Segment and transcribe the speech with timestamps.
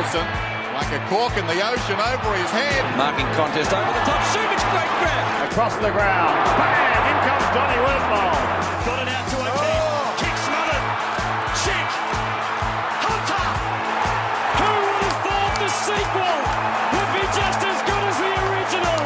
[0.00, 0.24] Wilson,
[0.72, 2.80] like a cork in the ocean over his head.
[2.96, 4.16] Marking contest over the top.
[4.32, 5.52] Subic, great grab.
[5.52, 6.40] Across the ground.
[6.56, 7.04] Bang!
[7.04, 8.32] In comes Donny Woodlaw.
[8.88, 9.60] Got it out to O'Keefe.
[9.60, 10.16] Oh.
[10.16, 10.86] Kick smothered.
[11.60, 11.88] Chick.
[13.04, 13.44] Hunter.
[14.56, 16.36] Who would have thought the sequel
[16.96, 19.00] would be just as good as the original?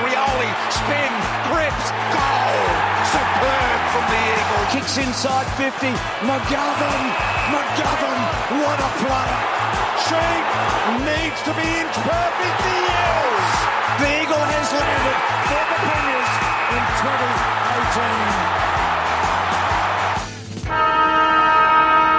[0.00, 0.50] Rioli.
[0.72, 1.12] Spin.
[1.52, 1.86] Grips.
[2.16, 2.56] Goal.
[3.04, 4.64] Superb from the Eagle.
[4.72, 5.92] Kicks inside 50.
[6.24, 7.04] McGovern.
[7.52, 8.20] McGovern.
[8.64, 9.58] What a player.
[9.98, 10.44] Sheed
[11.02, 12.58] needs to be inch perfect.
[12.62, 13.50] Eels.
[13.98, 15.18] The Eagle has landed
[15.50, 16.30] for the Premiers
[16.70, 18.58] in 2018.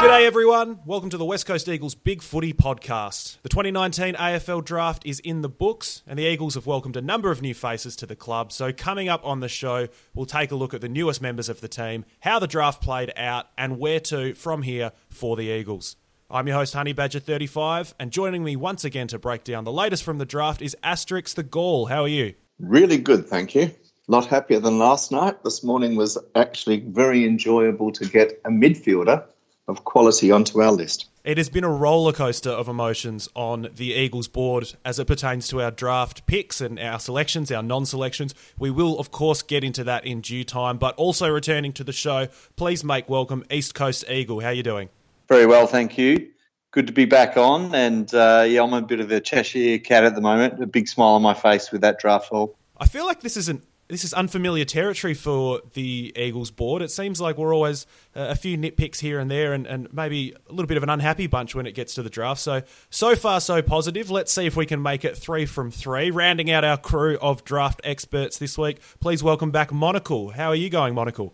[0.01, 3.37] G'day everyone, welcome to the West Coast Eagles Big Footy Podcast.
[3.43, 7.31] The 2019 AFL Draft is in the books, and the Eagles have welcomed a number
[7.31, 8.51] of new faces to the club.
[8.51, 11.61] So, coming up on the show, we'll take a look at the newest members of
[11.61, 15.95] the team, how the draft played out, and where to from here for the Eagles.
[16.31, 19.71] I'm your host, Honey Badger 35, and joining me once again to break down the
[19.71, 21.87] latest from the draft is Asterix the Gaul.
[21.87, 22.35] How are you?
[22.59, 23.71] Really good, thank you.
[24.07, 25.43] Lot happier than last night.
[25.43, 29.23] This morning was actually very enjoyable to get a midfielder
[29.67, 31.09] of quality onto our list.
[31.23, 35.47] It has been a roller coaster of emotions on the Eagles board as it pertains
[35.47, 38.35] to our draft picks and our selections, our non selections.
[38.59, 41.91] We will, of course, get into that in due time, but also returning to the
[41.91, 44.41] show, please make welcome East Coast Eagle.
[44.41, 44.89] How are you doing?
[45.29, 46.27] Very well, thank you.
[46.71, 50.03] Good to be back on, and uh, yeah, I'm a bit of a Cheshire cat
[50.03, 50.61] at the moment.
[50.61, 52.55] A big smile on my face with that draft haul.
[52.77, 56.83] I feel like this is an this is unfamiliar territory for the Eagles board.
[56.83, 60.35] It seems like we're always uh, a few nitpicks here and there, and, and maybe
[60.47, 62.39] a little bit of an unhappy bunch when it gets to the draft.
[62.41, 64.09] So so far so positive.
[64.09, 66.11] Let's see if we can make it three from three.
[66.11, 70.31] Rounding out our crew of draft experts this week, please welcome back Monocle.
[70.31, 71.33] How are you going, Monocle?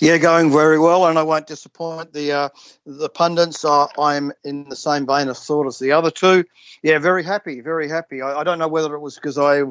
[0.00, 2.48] Yeah, going very well, and I won't disappoint the uh,
[2.86, 3.64] the pundits.
[3.64, 6.44] Uh, I'm in the same vein of thought as the other two.
[6.82, 8.22] Yeah, very happy, very happy.
[8.22, 9.62] I, I don't know whether it was because I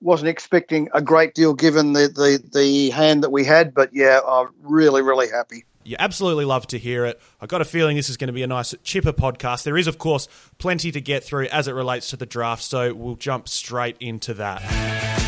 [0.00, 4.20] wasn't expecting a great deal given the, the, the hand that we had, but yeah,
[4.26, 5.64] I'm really, really happy.
[5.84, 7.20] You absolutely love to hear it.
[7.40, 9.62] I've got a feeling this is going to be a nice, chipper podcast.
[9.62, 10.28] There is, of course,
[10.58, 14.34] plenty to get through as it relates to the draft, so we'll jump straight into
[14.34, 15.25] that.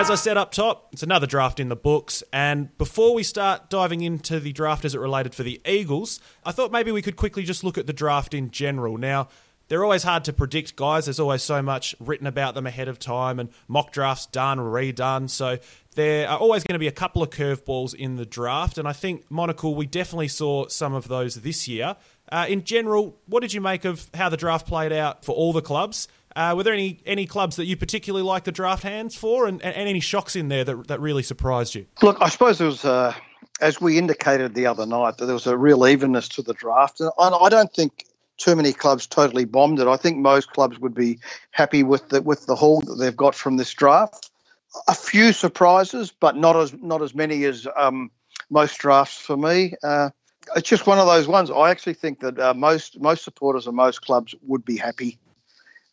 [0.00, 2.22] As I said up top, it's another draft in the books.
[2.32, 6.52] And before we start diving into the draft as it related for the Eagles, I
[6.52, 8.96] thought maybe we could quickly just look at the draft in general.
[8.96, 9.28] Now,
[9.68, 11.04] they're always hard to predict, guys.
[11.04, 15.28] There's always so much written about them ahead of time, and mock drafts done, redone.
[15.28, 15.58] So
[15.96, 18.78] there are always going to be a couple of curveballs in the draft.
[18.78, 21.96] And I think, Monocle, we definitely saw some of those this year.
[22.32, 25.52] Uh, in general, what did you make of how the draft played out for all
[25.52, 26.08] the clubs?
[26.36, 29.62] Uh, were there any, any clubs that you particularly liked the draft hands for, and,
[29.62, 31.86] and any shocks in there that, that really surprised you?
[32.02, 33.14] Look, I suppose there was, uh,
[33.60, 37.00] as we indicated the other night, that there was a real evenness to the draft.
[37.00, 38.06] And I don't think
[38.40, 39.86] too many clubs totally bombed it.
[39.86, 41.18] I think most clubs would be
[41.50, 44.30] happy with the with the haul that they've got from this draft.
[44.88, 48.10] A few surprises, but not as not as many as um,
[48.48, 49.74] most drafts for me.
[49.82, 50.10] Uh,
[50.56, 51.50] it's just one of those ones.
[51.50, 55.18] I actually think that uh, most most supporters of most clubs would be happy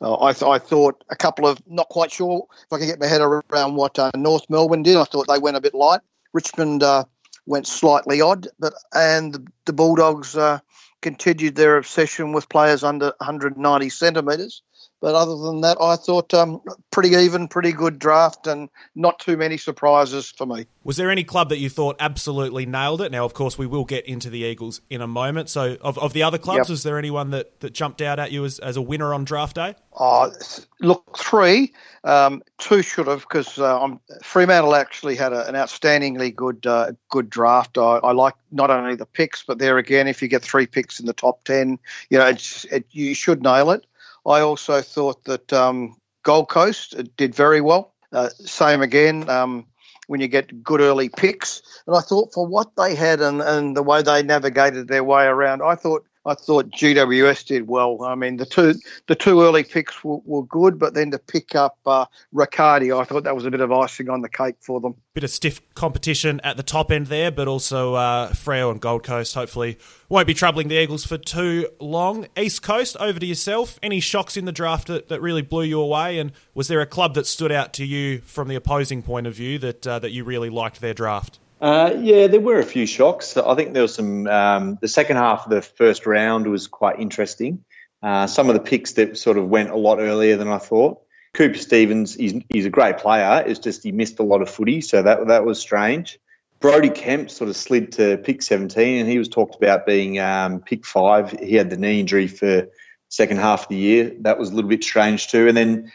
[0.02, 3.00] uh, I, th- I, thought a couple of, not quite sure if I can get
[3.00, 4.96] my head around what uh, North Melbourne did.
[4.96, 6.02] I thought they went a bit light.
[6.34, 7.06] Richmond uh,
[7.46, 10.60] went slightly odd, but and the, the Bulldogs uh,
[11.02, 14.62] continued their obsession with players under 190 centimetres.
[15.00, 19.38] But other than that, I thought um, pretty even, pretty good draft, and not too
[19.38, 20.66] many surprises for me.
[20.84, 23.12] Was there any club that you thought absolutely nailed it?
[23.12, 25.50] Now, of course, we will get into the Eagles in a moment.
[25.50, 26.70] So, of, of the other clubs, yep.
[26.70, 29.56] was there anyone that, that jumped out at you as, as a winner on draft
[29.56, 29.76] day?
[30.00, 30.32] Oh,
[30.80, 31.74] look, three.
[32.04, 33.88] Um, two should have because uh,
[34.24, 37.78] Fremantle actually had a, an outstandingly good uh, good draft.
[37.78, 41.00] I, I, like not only the picks, but there again, if you get three picks
[41.00, 41.80] in the top ten,
[42.10, 43.86] you know, it, you should nail it.
[44.28, 47.94] I also thought that um, Gold Coast did very well.
[48.12, 49.66] Uh, same again um,
[50.08, 51.62] when you get good early picks.
[51.88, 55.26] And I thought for what they had and, and the way they navigated their way
[55.26, 58.04] around, I thought I thought GWS did well.
[58.04, 58.76] I mean, the two
[59.08, 63.06] the two early picks were, were good, but then to pick up uh, Riccardi, I
[63.06, 64.96] thought that was a bit of icing on the cake for them.
[65.14, 69.04] Bit of stiff competition at the top end there, but also uh, Freo and Gold
[69.04, 69.78] Coast hopefully
[70.10, 72.28] won't be troubling the Eagles for too long.
[72.38, 73.80] East Coast, over to yourself.
[73.82, 76.20] Any shocks in the draft that, that really blew you away?
[76.20, 79.34] And was there a club that stood out to you from the opposing point of
[79.34, 81.40] view that uh, that you really liked their draft?
[81.60, 83.36] Uh, yeah, there were a few shocks.
[83.36, 84.28] I think there was some.
[84.28, 87.64] Um, the second half of the first round was quite interesting.
[88.02, 91.02] Uh, some of the picks that sort of went a lot earlier than I thought.
[91.34, 93.44] Cooper Stephens, he's, he's a great player.
[93.46, 96.20] It's just he missed a lot of footy, so that that was strange.
[96.60, 100.62] Brodie Kemp sort of slid to pick 17, and he was talked about being um,
[100.62, 101.32] pick five.
[101.32, 102.68] He had the knee injury for
[103.10, 104.12] second half of the year.
[104.22, 105.48] That was a little bit strange too.
[105.48, 105.92] And then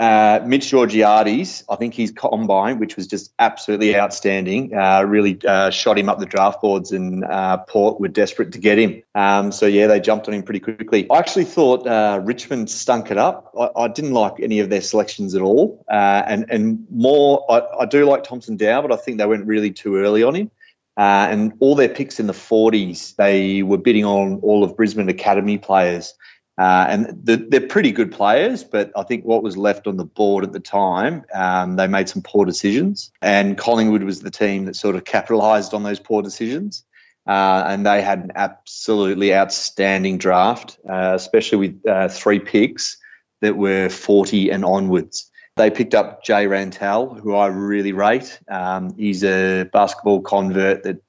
[0.00, 5.68] uh, Mitch Georgiades, I think his combine, which was just absolutely outstanding, uh, really uh,
[5.68, 9.02] shot him up the draft boards, and uh, Port were desperate to get him.
[9.14, 11.06] Um, so yeah, they jumped on him pretty quickly.
[11.10, 13.52] I actually thought uh, Richmond stunk it up.
[13.58, 17.44] I, I, didn't like any of their selections at all, uh, and and more.
[17.50, 20.34] I, I, do like Thompson Dow, but I think they went really too early on
[20.34, 20.50] him.
[20.96, 25.58] and all their picks in the 40s, they were bidding on all of Brisbane Academy
[25.58, 26.14] players.
[26.60, 30.04] Uh, and the, they're pretty good players, but I think what was left on the
[30.04, 33.10] board at the time, um, they made some poor decisions.
[33.22, 36.84] And Collingwood was the team that sort of capitalised on those poor decisions.
[37.26, 42.98] Uh, and they had an absolutely outstanding draft, uh, especially with uh, three picks
[43.40, 45.30] that were 40 and onwards.
[45.56, 48.38] They picked up Jay Rantall, who I really rate.
[48.50, 51.02] Um, he's a basketball convert that,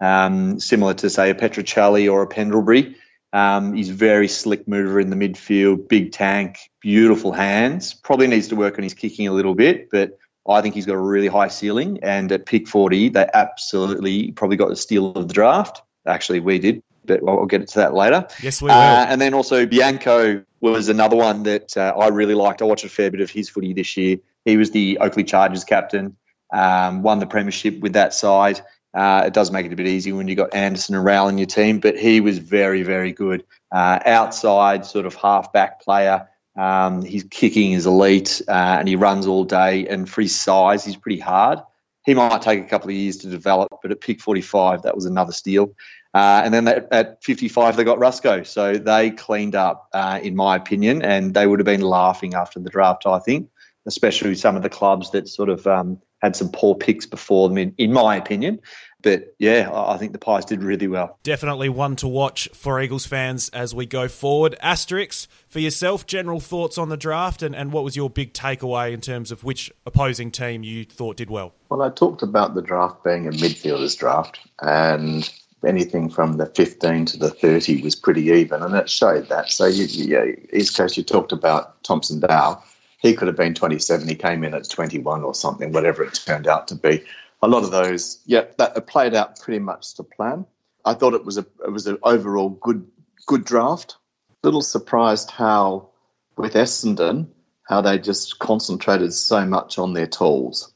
[0.00, 2.96] um, similar to, say, a Petruccelle or a Pendlebury.
[3.36, 7.92] Um, he's very slick mover in the midfield, big tank, beautiful hands.
[7.92, 10.18] Probably needs to work on his kicking a little bit, but
[10.48, 11.98] I think he's got a really high ceiling.
[12.02, 15.82] And at pick 40, they absolutely probably got the steal of the draft.
[16.06, 18.26] Actually, we did, but I'll get to that later.
[18.40, 18.74] Yes, we will.
[18.74, 22.62] Uh, and then also Bianco was another one that uh, I really liked.
[22.62, 24.16] I watched a fair bit of his footy this year.
[24.46, 26.16] He was the Oakleigh Chargers captain,
[26.54, 28.62] um, won the premiership with that side.
[28.96, 31.36] Uh, it does make it a bit easier when you've got Anderson and Rowell in
[31.36, 33.44] your team, but he was very, very good.
[33.70, 36.28] Uh, outside, sort of half back player.
[36.56, 39.86] Um, kicking is elite uh, and he runs all day.
[39.86, 41.58] And for his size, he's pretty hard.
[42.06, 45.04] He might take a couple of years to develop, but at pick 45, that was
[45.04, 45.74] another steal.
[46.14, 48.44] Uh, and then at, at 55, they got Ruscoe.
[48.44, 52.60] So they cleaned up, uh, in my opinion, and they would have been laughing after
[52.60, 53.50] the draft, I think,
[53.84, 57.58] especially some of the clubs that sort of um, had some poor picks before them,
[57.58, 58.60] in, in my opinion.
[59.06, 61.16] But yeah, I think the Pies did really well.
[61.22, 64.56] Definitely one to watch for Eagles fans as we go forward.
[64.60, 68.92] Asterix, for yourself, general thoughts on the draft and, and what was your big takeaway
[68.92, 71.54] in terms of which opposing team you thought did well?
[71.68, 75.32] Well, I talked about the draft being a midfielders draft and
[75.64, 79.52] anything from the 15 to the 30 was pretty even, and it showed that.
[79.52, 82.60] So, you, you, East Coast, you talked about Thompson Dow.
[82.98, 84.08] He could have been 27.
[84.08, 87.04] He came in at 21 or something, whatever it turned out to be
[87.42, 90.46] a lot of those, yeah, that played out pretty much to plan.
[90.84, 92.86] I thought it was a it was an overall good
[93.26, 93.96] good draft.
[94.42, 95.90] Little surprised how
[96.36, 97.28] with Essendon
[97.66, 100.72] how they just concentrated so much on their tools.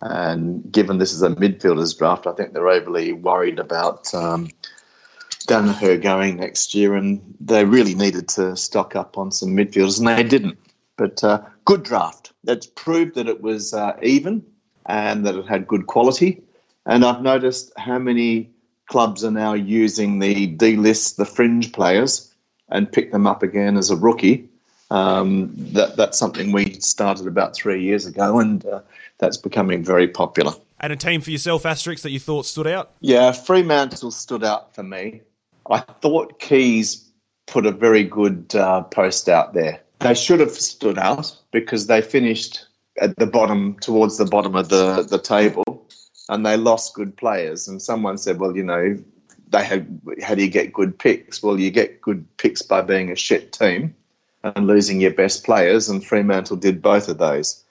[0.00, 4.48] And given this is a midfielders draft, I think they're overly worried about um,
[5.46, 10.08] Daniher going next year, and they really needed to stock up on some midfielders, and
[10.08, 10.58] they didn't.
[10.96, 12.32] But uh, good draft.
[12.44, 14.46] It's proved that it was uh, even
[14.90, 16.42] and that it had good quality.
[16.84, 18.50] And I've noticed how many
[18.86, 22.34] clubs are now using the delist the fringe players
[22.68, 24.48] and pick them up again as a rookie.
[24.90, 28.80] Um, that that's something we started about three years ago, and uh,
[29.18, 30.52] that's becoming very popular.
[30.80, 32.90] And a team for yourself, Asterix, that you thought stood out?
[33.00, 35.20] Yeah, Fremantle stood out for me.
[35.70, 37.08] I thought Keys
[37.46, 39.80] put a very good uh, post out there.
[40.00, 42.66] They should have stood out because they finished
[42.98, 45.88] at the bottom, towards the bottom of the, the table,
[46.28, 47.68] and they lost good players.
[47.68, 48.96] And someone said, well, you know,
[49.48, 51.42] they had, how do you get good picks?
[51.42, 53.94] Well, you get good picks by being a shit team
[54.42, 57.64] and losing your best players, and Fremantle did both of those.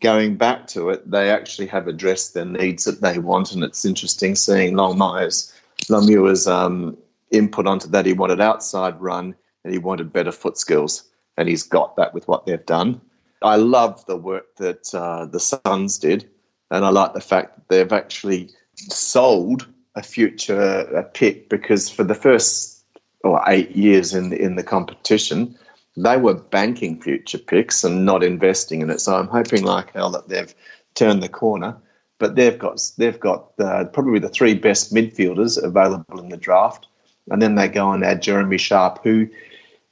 [0.00, 3.84] Going back to it, they actually have addressed the needs that they want, and it's
[3.84, 5.52] interesting seeing Longmuir's Myers,
[5.88, 6.96] Longmuir's um,
[7.30, 8.06] input onto that.
[8.06, 11.04] He wanted outside run and he wanted better foot skills,
[11.36, 13.00] and he's got that with what they've done.
[13.46, 16.28] I love the work that uh, the Suns did,
[16.70, 22.04] and I like the fact that they've actually sold a future a pick because for
[22.04, 22.84] the first
[23.24, 25.56] or eight years in the, in the competition,
[25.96, 29.00] they were banking future picks and not investing in it.
[29.00, 30.54] So I'm hoping, like hell, that they've
[30.94, 31.76] turned the corner.
[32.18, 36.86] But they've got they've got uh, probably the three best midfielders available in the draft,
[37.30, 39.28] and then they go and add Jeremy Sharp, who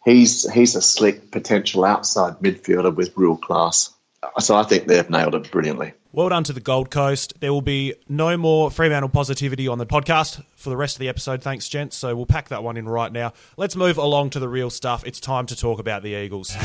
[0.05, 3.91] he's he's a slick potential outside midfielder with real class.
[4.39, 5.93] So I think they've nailed it brilliantly.
[6.13, 7.35] Well done to the Gold Coast.
[7.41, 11.09] There will be no more Fremantle positivity on the podcast for the rest of the
[11.09, 11.43] episode.
[11.43, 11.97] Thanks, gents.
[11.97, 13.33] So we'll pack that one in right now.
[13.57, 15.05] Let's move along to the real stuff.
[15.05, 16.57] It's time to talk about the Eagles.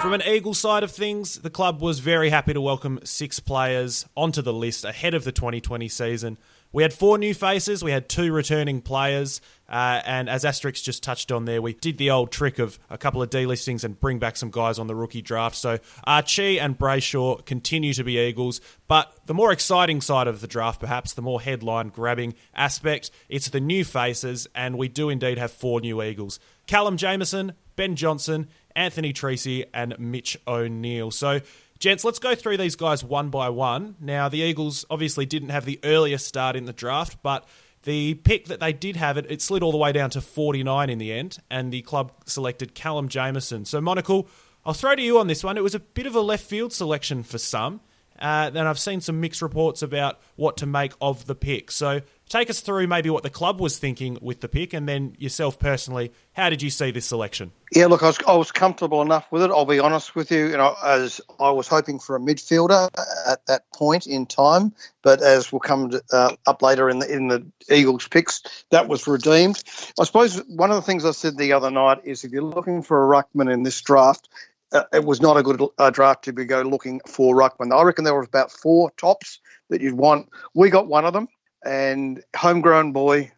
[0.00, 4.06] From an Eagle side of things, the club was very happy to welcome six players
[4.16, 6.38] onto the list ahead of the 2020 season
[6.72, 11.02] We had four new faces, we had two returning players, uh, and as Asterix just
[11.02, 14.20] touched on there, we did the old trick of a couple of delistings and bring
[14.20, 15.56] back some guys on the rookie draft.
[15.56, 20.46] So Archie and Brayshaw continue to be Eagles, but the more exciting side of the
[20.46, 25.38] draft, perhaps the more headline grabbing aspect, it's the new faces, and we do indeed
[25.38, 28.46] have four new Eagles Callum Jamieson, Ben Johnson,
[28.76, 31.10] Anthony Treacy, and Mitch O'Neill.
[31.10, 31.40] So
[31.80, 33.96] Gents, let's go through these guys one by one.
[33.98, 37.48] Now, the Eagles obviously didn't have the earliest start in the draft, but
[37.84, 40.90] the pick that they did have, it, it slid all the way down to 49
[40.90, 43.64] in the end, and the club selected Callum Jamieson.
[43.64, 44.28] So, Monocle,
[44.66, 45.56] I'll throw to you on this one.
[45.56, 47.80] It was a bit of a left field selection for some.
[48.20, 51.70] Uh, and I've seen some mixed reports about what to make of the pick.
[51.70, 55.14] So take us through maybe what the club was thinking with the pick, and then
[55.18, 57.52] yourself personally, how did you see this selection?
[57.72, 59.50] Yeah, look, I was, I was comfortable enough with it.
[59.50, 60.46] I'll be honest with you.
[60.46, 62.88] You know, as I was hoping for a midfielder
[63.26, 64.72] at that point in time,
[65.02, 68.88] but as will come to, uh, up later in the in the Eagles picks, that
[68.88, 69.62] was redeemed.
[70.00, 72.82] I suppose one of the things I said the other night is if you're looking
[72.82, 74.28] for a ruckman in this draft,
[74.72, 77.76] uh, it was not a good uh, draft to be go looking for ruckman.
[77.76, 80.28] I reckon there was about four tops that you'd want.
[80.54, 81.28] We got one of them,
[81.64, 83.32] and homegrown boy,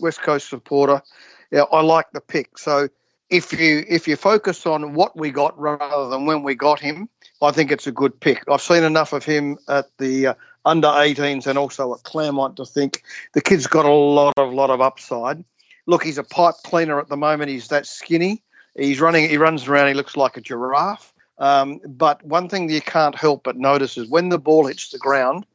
[0.00, 1.02] West Coast supporter.
[1.50, 2.58] Yeah, I like the pick.
[2.58, 2.88] So
[3.30, 7.08] if you if you focus on what we got rather than when we got him,
[7.40, 8.42] I think it's a good pick.
[8.50, 12.64] I've seen enough of him at the uh, under 18s and also at Claremont to
[12.64, 13.02] think
[13.32, 15.44] the kid's got a lot of lot of upside.
[15.86, 17.50] Look, he's a pipe cleaner at the moment.
[17.50, 18.42] He's that skinny
[18.74, 19.28] He's running.
[19.28, 19.88] He runs around.
[19.88, 21.12] He looks like a giraffe.
[21.38, 24.98] Um, but one thing you can't help but notice is when the ball hits the
[24.98, 25.46] ground,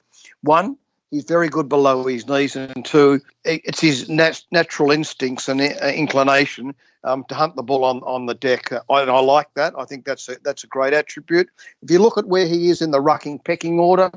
[0.41, 0.77] one,
[1.11, 5.87] he's very good below his knees, and two, it's his nat- natural instincts and uh,
[5.87, 8.71] inclination um, to hunt the ball on, on the deck.
[8.71, 9.73] I, I like that.
[9.77, 11.49] I think that's a, that's a great attribute.
[11.81, 14.11] If you look at where he is in the rucking pecking order,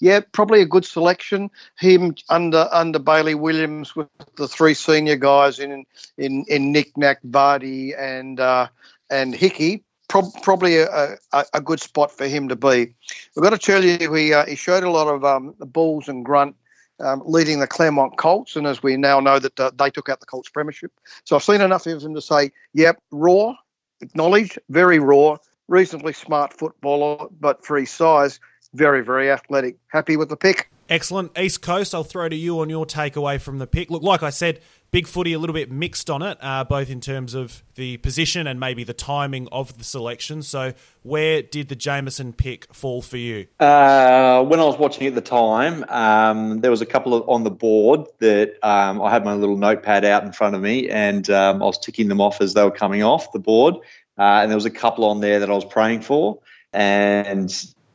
[0.00, 1.50] yeah, probably a good selection.
[1.78, 5.84] Him under under Bailey Williams with the three senior guys in
[6.18, 8.68] in in Nic Nat, Vardy, and uh,
[9.10, 9.84] and Hickey.
[10.08, 12.94] Probably a, a, a, good spot for him to be.
[13.34, 16.24] We've got to tell you, he, uh, he showed a lot of um, balls and
[16.24, 16.56] grunt
[17.00, 20.20] um, leading the Claremont Colts, and as we now know that uh, they took out
[20.20, 20.92] the Colts premiership.
[21.24, 23.54] So I've seen enough of him to say, yep, raw,
[24.00, 28.40] acknowledged, very raw, reasonably smart footballer, but for his size,
[28.74, 29.76] very, very athletic.
[29.88, 30.71] Happy with the pick.
[30.88, 31.36] Excellent.
[31.38, 33.90] East Coast, I'll throw to you on your takeaway from the pick.
[33.90, 34.60] Look, like I said,
[34.90, 38.46] big footy a little bit mixed on it, uh, both in terms of the position
[38.46, 40.42] and maybe the timing of the selection.
[40.42, 43.46] So, where did the Jamieson pick fall for you?
[43.58, 47.42] Uh, when I was watching at the time, um, there was a couple of on
[47.42, 51.28] the board that um, I had my little notepad out in front of me, and
[51.30, 53.76] um, I was ticking them off as they were coming off the board.
[54.18, 56.40] Uh, and there was a couple on there that I was praying for,
[56.72, 57.50] and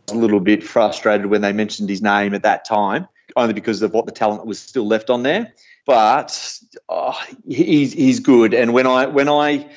[0.09, 3.93] a little bit frustrated when they mentioned his name at that time, only because of
[3.93, 5.53] what the talent was still left on there
[5.87, 6.59] but
[6.89, 8.53] oh, he's he's good.
[8.53, 9.71] And when I when I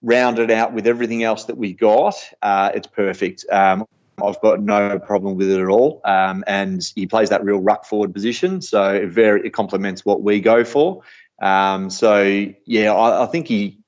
[0.00, 3.44] round it out with everything else that we got, uh, it's perfect.
[3.52, 3.86] Um,
[4.20, 6.00] I've got no problem with it at all.
[6.04, 10.22] Um, and he plays that real ruck forward position, so it very it complements what
[10.22, 11.02] we go for.
[11.40, 13.78] Um, so yeah, I, I think he.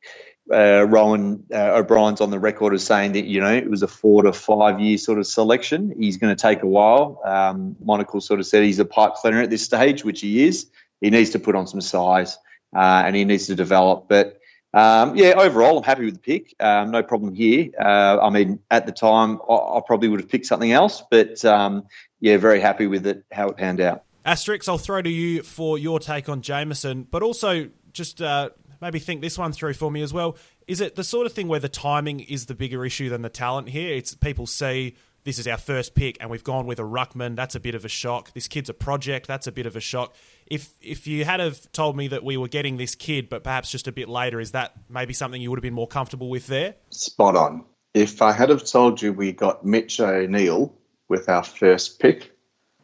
[0.52, 3.88] Uh, Rohan uh, O'Brien's on the record as saying that you know it was a
[3.88, 5.94] four to five year sort of selection.
[5.98, 7.20] He's going to take a while.
[7.24, 7.76] Um,
[8.20, 10.66] sort of said he's a pipe cleaner at this stage, which he is
[11.04, 12.38] he needs to put on some size
[12.74, 14.06] uh, and he needs to develop.
[14.08, 14.40] But
[14.72, 16.54] um, yeah, overall, I'm happy with the pick.
[16.58, 17.70] Um, no problem here.
[17.78, 21.44] Uh, I mean, at the time, I, I, probably would have picked something else, but
[21.44, 21.86] um,
[22.20, 24.02] yeah, very happy with it, how it panned out.
[24.26, 28.50] Asterix, I'll throw to you for your take on Jamieson, but also just uh,
[28.84, 30.36] maybe think this one through for me as well.
[30.66, 33.30] Is it the sort of thing where the timing is the bigger issue than the
[33.30, 33.94] talent here?
[33.94, 37.34] It's people see this is our first pick and we've gone with a ruckman.
[37.34, 38.32] That's a bit of a shock.
[38.34, 39.26] This kid's a project.
[39.26, 40.14] That's a bit of a shock.
[40.46, 43.70] If if you had have told me that we were getting this kid, but perhaps
[43.70, 46.46] just a bit later, is that maybe something you would have been more comfortable with
[46.46, 46.74] there?
[46.90, 47.64] Spot on.
[47.94, 50.74] If I had have told you we got Mitch O'Neill
[51.08, 52.32] with our first pick,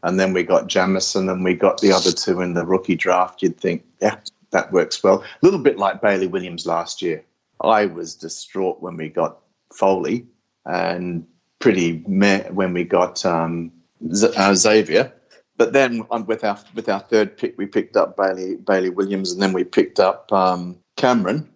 [0.03, 3.43] and then we got Jamieson and we got the other two in the rookie draft,
[3.43, 4.17] you'd think, yeah,
[4.51, 5.23] that works well.
[5.23, 7.25] A little bit like Bailey Williams last year.
[7.61, 9.39] I was distraught when we got
[9.73, 10.27] Foley
[10.65, 11.27] and
[11.59, 13.73] pretty meh when we got um,
[14.13, 15.13] Z- uh, Xavier.
[15.57, 19.43] But then with our with our third pick, we picked up Bailey Bailey Williams, and
[19.43, 21.49] then we picked up um, Cameron.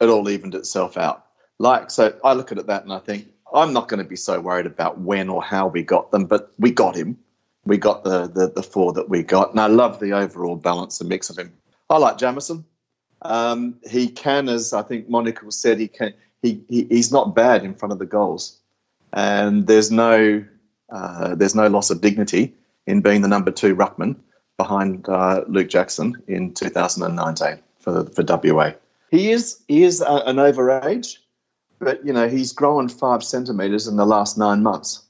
[0.00, 1.26] It all evened itself out.
[1.58, 4.16] Like so, I look at it that and I think I'm not going to be
[4.16, 7.18] so worried about when or how we got them, but we got him.
[7.66, 11.00] We got the the, the four that we got, and I love the overall balance
[11.00, 11.52] and mix of him.
[11.90, 12.64] I like Jamieson.
[13.22, 16.14] Um, he can, as I think Monocle said, he can.
[16.40, 18.60] He, he he's not bad in front of the goals
[19.12, 20.44] and there's no
[20.88, 22.54] uh, there's no loss of dignity
[22.86, 24.16] in being the number two ruckman.
[24.56, 28.72] behind uh, Luke Jackson in 2019 for for WA.
[29.10, 31.16] He is he is a, an overage,
[31.78, 35.02] but you know he's grown five centimeters in the last nine months,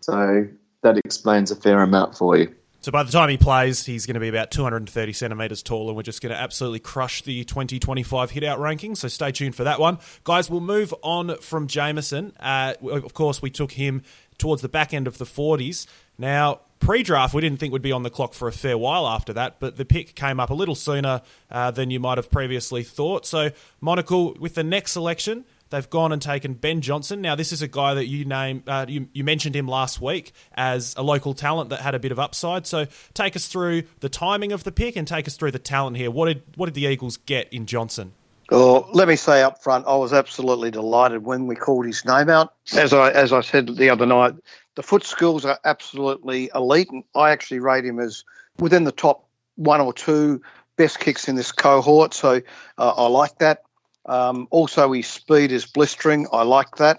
[0.00, 0.48] so
[0.82, 2.54] that explains a fair amount for you.
[2.84, 5.96] So by the time he plays, he's going to be about 230 centimetres tall, and
[5.96, 8.94] we're just going to absolutely crush the 2025 hit out ranking.
[8.94, 9.96] So stay tuned for that one.
[10.22, 12.34] Guys, we'll move on from Jamieson.
[12.38, 14.02] Uh, of course, we took him
[14.36, 15.86] towards the back end of the 40s.
[16.18, 19.08] Now, pre draft, we didn't think we'd be on the clock for a fair while
[19.08, 22.30] after that, but the pick came up a little sooner uh, than you might have
[22.30, 23.24] previously thought.
[23.24, 23.48] So,
[23.80, 27.20] Monocle, with the next selection, They've gone and taken Ben Johnson.
[27.20, 30.30] Now, this is a guy that you name uh, you, you mentioned him last week
[30.54, 32.64] as a local talent that had a bit of upside.
[32.64, 35.96] So, take us through the timing of the pick and take us through the talent
[35.96, 36.12] here.
[36.12, 38.12] What did what did the Eagles get in Johnson?
[38.52, 42.28] Well, let me say up front, I was absolutely delighted when we called his name
[42.28, 42.54] out.
[42.76, 44.34] As I as I said the other night,
[44.76, 48.22] the foot skills are absolutely elite, and I actually rate him as
[48.60, 49.26] within the top
[49.56, 50.40] one or two
[50.76, 52.14] best kicks in this cohort.
[52.14, 52.42] So
[52.78, 53.64] uh, I like that.
[54.06, 56.26] Um, also, his speed is blistering.
[56.32, 56.98] I like that.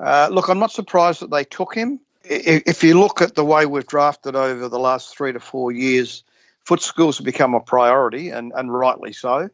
[0.00, 2.00] Uh, look, I'm not surprised that they took him.
[2.24, 6.24] If you look at the way we've drafted over the last three to four years,
[6.64, 9.50] foot skills have become a priority, and, and rightly so.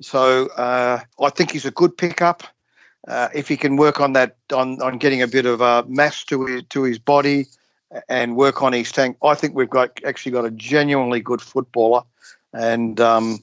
[0.00, 2.42] So uh, I think he's a good pickup.
[3.06, 6.24] Uh, if he can work on that, on, on getting a bit of uh, mass
[6.24, 7.46] to his to his body,
[8.08, 12.02] and work on his tank, I think we've got actually got a genuinely good footballer.
[12.52, 13.42] And um,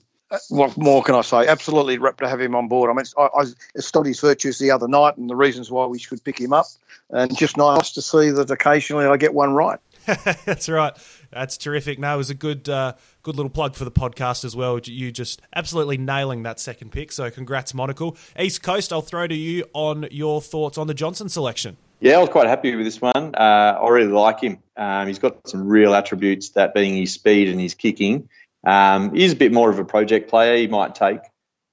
[0.50, 1.48] what more can I say?
[1.48, 2.90] Absolutely rapt to have him on board.
[2.90, 3.46] I mean, I,
[3.76, 6.54] I studied his virtues the other night and the reasons why we should pick him
[6.54, 6.68] up,
[7.10, 9.80] and just nice to see that occasionally I get one right.
[10.46, 10.94] That's right.
[11.32, 12.00] That's terrific.
[12.00, 14.80] No, it was a good, uh, good little plug for the podcast as well.
[14.80, 17.12] You just absolutely nailing that second pick.
[17.12, 18.18] So, congrats, Monocle.
[18.38, 18.92] East Coast.
[18.92, 21.78] I'll throw to you on your thoughts on the Johnson selection.
[22.00, 23.36] Yeah, I was quite happy with this one.
[23.36, 24.60] Uh, I really like him.
[24.78, 28.30] Um, he's got some real attributes, that being his speed and his kicking.
[28.66, 30.58] Um, he's a bit more of a project player.
[30.58, 31.20] He might take,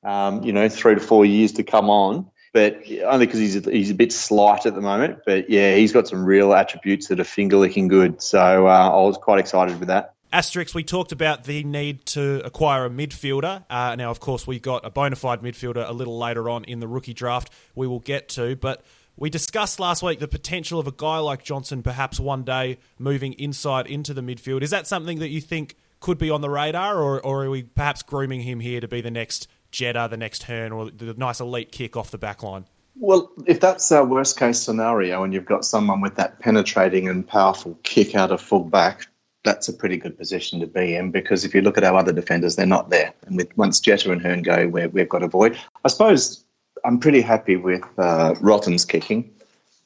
[0.05, 3.71] um, you know, three to four years to come on, but only because he's a,
[3.71, 5.21] he's a bit slight at the moment.
[5.27, 8.23] But yeah, he's got some real attributes that are finger licking good.
[8.23, 10.15] So uh, I was quite excited with that.
[10.33, 13.65] Asterix, we talked about the need to acquire a midfielder.
[13.71, 16.81] Uh, now, of course, we got a bona fide midfielder a little later on in
[16.81, 17.51] the rookie draft.
[17.75, 18.85] We will get to, but
[19.17, 23.33] we discussed last week the potential of a guy like Johnson perhaps one day moving
[23.35, 24.63] inside into the midfield.
[24.63, 27.65] Is that something that you think could be on the radar, or, or are we
[27.65, 31.41] perhaps grooming him here to be the next Jetta, the next Hurn, or the nice
[31.41, 32.65] elite kick off the back line?
[32.95, 37.27] Well, if that's our worst case scenario and you've got someone with that penetrating and
[37.27, 39.09] powerful kick out of full back,
[39.43, 42.13] that's a pretty good position to be in because if you look at our other
[42.13, 43.13] defenders, they're not there.
[43.27, 45.59] And with once Jetta and Hurn go, we've got a void.
[45.85, 46.45] I suppose
[46.85, 49.29] I'm pretty happy with uh, Rotham's kicking,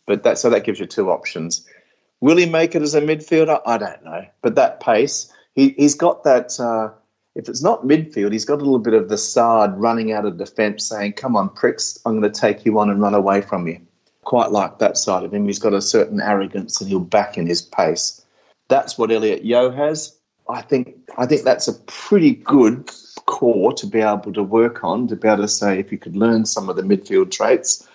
[0.04, 1.66] but that so that gives you two options.
[2.20, 3.62] Will he make it as a midfielder?
[3.64, 6.58] I don't know, but that pace he, he's got that.
[6.58, 6.90] Uh,
[7.34, 10.36] if it's not midfield, he's got a little bit of the Sard running out of
[10.36, 13.66] defence, saying, "Come on, pricks, I'm going to take you on and run away from
[13.66, 13.80] you."
[14.22, 15.46] Quite like that side of him.
[15.46, 18.24] He's got a certain arrogance, and he'll back in his pace.
[18.68, 20.16] That's what Elliot Yeo has.
[20.48, 20.96] I think.
[21.16, 22.90] I think that's a pretty good
[23.26, 25.08] core to be able to work on.
[25.08, 27.86] To be able to say, if you could learn some of the midfield traits,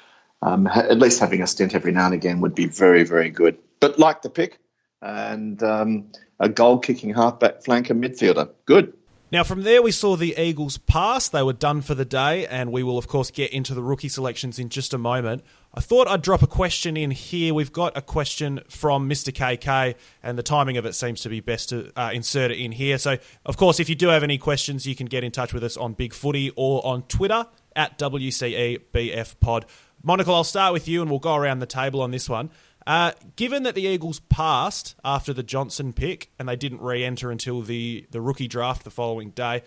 [0.41, 3.57] um, at least having a stint every now and again would be very, very good.
[3.79, 4.59] But like the pick,
[5.01, 8.49] and um, a goal kicking halfback flanker midfielder.
[8.65, 8.93] Good.
[9.31, 11.27] Now, from there, we saw the Eagles pass.
[11.27, 14.07] They were done for the day, and we will, of course, get into the rookie
[14.07, 15.43] selections in just a moment.
[15.73, 17.53] I thought I'd drop a question in here.
[17.53, 19.33] We've got a question from Mr.
[19.33, 22.71] KK, and the timing of it seems to be best to uh, insert it in
[22.71, 22.99] here.
[22.99, 25.63] So, of course, if you do have any questions, you can get in touch with
[25.63, 29.63] us on Big Footy or on Twitter at WCEBFPod.
[30.03, 32.51] Monocle, I'll start with you, and we'll go around the table on this one.
[32.87, 37.61] Uh, given that the Eagles passed after the Johnson pick and they didn't re-enter until
[37.61, 39.63] the, the rookie draft the following day,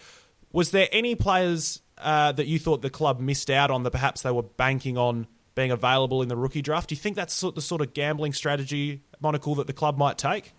[0.52, 4.22] was there any players uh, that you thought the club missed out on that perhaps
[4.22, 5.26] they were banking on
[5.56, 6.88] being available in the rookie draft?
[6.88, 10.52] Do you think that's the sort of gambling strategy, Monocle, that the club might take?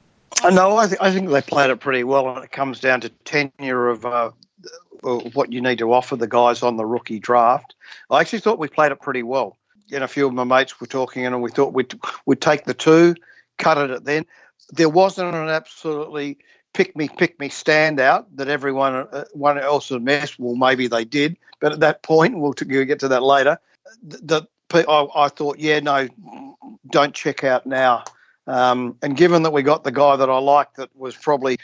[0.43, 3.01] Uh, no, I, th- I think they played it pretty well when it comes down
[3.01, 4.31] to tenure of uh,
[5.01, 7.75] what you need to offer the guys on the rookie draft.
[8.09, 9.57] I actually thought we played it pretty well
[9.91, 11.93] and a few of my mates were talking, and we thought we'd
[12.25, 13.15] we'd take the two,
[13.57, 14.25] cut it at then.
[14.71, 16.37] There wasn't an absolutely
[16.73, 20.39] pick me pick me standout that everyone uh, one else had missed.
[20.39, 23.59] Well, maybe they did, but at that point, we'll get to that later.
[24.03, 26.07] The I, I thought, yeah, no,
[26.89, 28.03] don't check out now.
[28.47, 31.57] Um, and given that we got the guy that I liked that was probably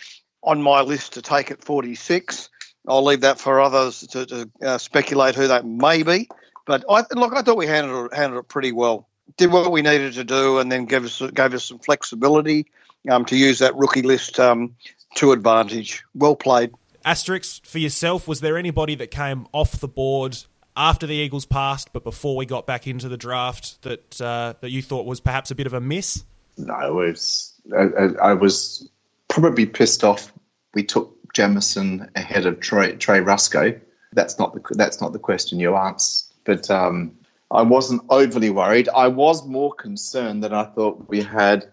[0.43, 2.49] on my list to take at 46,
[2.87, 6.29] I'll leave that for others to, to uh, speculate who that may be.
[6.65, 9.07] But I look, I thought we handled it, handled it pretty well.
[9.37, 12.67] Did what we needed to do, and then gave us gave us some flexibility
[13.09, 14.75] um, to use that rookie list um,
[15.15, 16.03] to advantage.
[16.13, 16.71] Well played.
[17.05, 20.37] Asterix, for yourself, was there anybody that came off the board
[20.75, 24.71] after the Eagles passed, but before we got back into the draft, that uh, that
[24.71, 26.23] you thought was perhaps a bit of a miss?
[26.57, 27.53] No, it was.
[27.77, 28.89] I, I was
[29.27, 30.31] probably pissed off.
[30.73, 33.79] We took Jamieson ahead of Trey, Trey Ruscoe.
[34.13, 36.24] That's not the that's not the question you asked.
[36.45, 37.11] But um,
[37.51, 38.89] I wasn't overly worried.
[38.89, 41.71] I was more concerned that I thought we had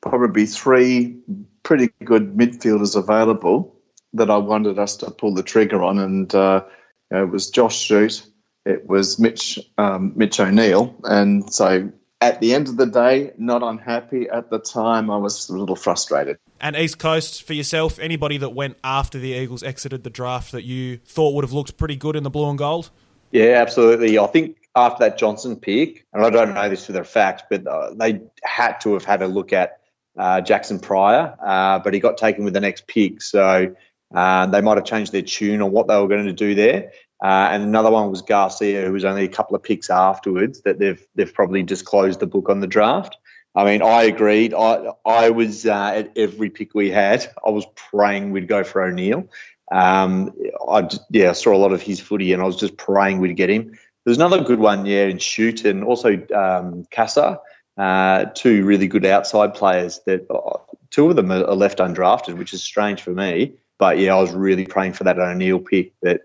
[0.00, 1.16] probably three
[1.62, 3.76] pretty good midfielders available
[4.12, 6.64] that I wanted us to pull the trigger on, and uh,
[7.10, 8.26] it was Josh Shute,
[8.66, 13.64] it was Mitch um, Mitch O'Neill, and so at the end of the day, not
[13.64, 14.28] unhappy.
[14.28, 16.38] At the time, I was a little frustrated.
[16.60, 20.62] And East Coast for yourself, anybody that went after the Eagles exited the draft that
[20.62, 22.90] you thought would have looked pretty good in the blue and gold?
[23.32, 24.18] Yeah, absolutely.
[24.18, 27.66] I think after that Johnson pick, and I don't know this for the fact, but
[27.66, 29.80] uh, they had to have had a look at
[30.18, 33.22] uh, Jackson Pryor, uh, but he got taken with the next pick.
[33.22, 33.74] So
[34.14, 36.92] uh, they might have changed their tune on what they were going to do there.
[37.22, 40.78] Uh, and another one was Garcia, who was only a couple of picks afterwards that
[40.78, 43.16] they've they've probably just closed the book on the draft.
[43.54, 44.54] I mean, I agreed.
[44.54, 47.32] I I was uh, at every pick we had.
[47.46, 49.28] I was praying we'd go for O'Neill.
[49.70, 50.32] Um,
[50.68, 53.50] I yeah saw a lot of his footy, and I was just praying we'd get
[53.50, 53.78] him.
[54.04, 57.40] There's another good one, yeah, in Shute, and also um, Casa,
[57.78, 60.00] uh, two really good outside players.
[60.06, 60.58] That uh,
[60.90, 63.54] two of them are left undrafted, which is strange for me.
[63.78, 65.92] But yeah, I was really praying for that O'Neill pick.
[66.02, 66.22] But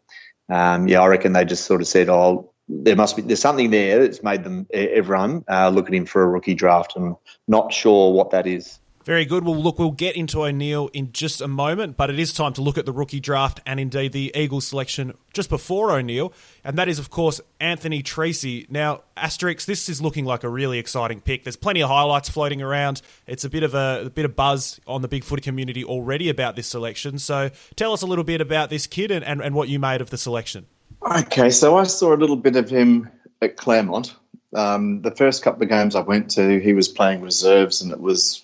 [0.50, 3.70] um, yeah, I reckon they just sort of said, "Oh, there must be there's something
[3.70, 7.16] there that's made them everyone uh, look at him for a rookie draft." and
[7.48, 8.80] not sure what that is.
[9.08, 9.46] Very good.
[9.46, 12.62] Well, look, we'll get into O'Neill in just a moment, but it is time to
[12.62, 16.90] look at the rookie draft and indeed the Eagles selection just before O'Neill, and that
[16.90, 18.70] is, of course, Anthony Treacy.
[18.70, 21.46] Now, Asterix, this is looking like a really exciting pick.
[21.46, 23.02] There's plenty of highlights floating around.
[23.28, 26.28] It's a bit of a, a bit of buzz on the big footy community already
[26.28, 27.18] about this selection.
[27.18, 30.02] So, tell us a little bit about this kid and, and, and what you made
[30.02, 30.66] of the selection.
[31.02, 33.10] Okay, so I saw a little bit of him
[33.42, 34.14] at Claremont.
[34.54, 38.02] Um, the first couple of games I went to, he was playing reserves, and it
[38.02, 38.44] was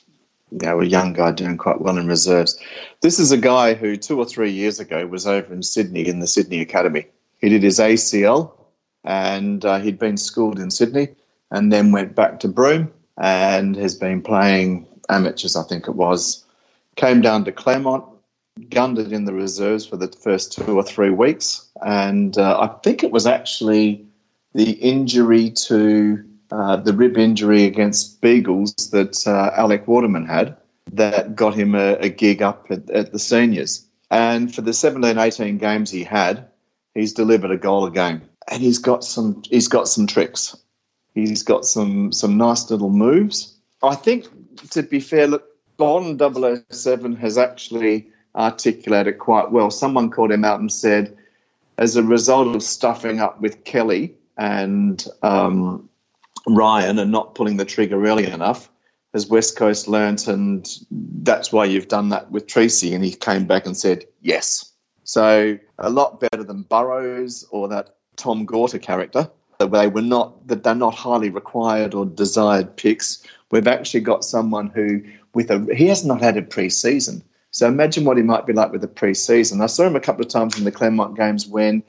[0.62, 2.60] you know, a young guy doing quite well in reserves.
[3.02, 6.20] This is a guy who two or three years ago was over in Sydney in
[6.20, 7.08] the Sydney Academy.
[7.40, 8.54] He did his ACL
[9.04, 11.10] and uh, he'd been schooled in Sydney
[11.52, 16.46] and then went back to Broome and has been playing amateurs, I think it was.
[16.96, 18.06] Came down to Claremont,
[18.70, 21.68] gunned it in the reserves for the first two or three weeks.
[21.82, 24.06] And uh, I think it was actually
[24.54, 30.58] the injury to uh, the rib injury against Beagles that uh, Alec Waterman had
[30.92, 33.88] that got him a, a gig up at, at, the seniors.
[34.12, 36.50] And for the 17, 18 games he had,
[36.94, 38.22] he's delivered a goal a game.
[38.48, 40.56] And he's got some he's got some tricks.
[41.16, 43.58] He's got some some nice little moves.
[43.82, 44.28] I think
[44.72, 45.46] to be fair, look,
[45.78, 46.22] Bond
[46.70, 49.72] 007 has actually articulated quite well.
[49.72, 51.18] Someone called him out and said,
[51.80, 55.90] as a result of stuffing up with Kelly and um,
[56.48, 58.70] Ryan and not pulling the trigger early enough,
[59.14, 62.94] has West Coast learnt, and that's why you've done that with Treacy.
[62.96, 64.72] And he came back and said, yes.
[65.04, 69.30] So a lot better than Burrows or that Tom Gorter character.
[69.60, 73.26] They were not that they're not highly required or desired picks.
[73.52, 75.04] We've actually got someone who,
[75.34, 77.24] with a he has not had a pre-season.
[77.52, 79.62] So imagine what he might be like with a pre-season.
[79.62, 81.84] I saw him a couple of times in the Claremont games when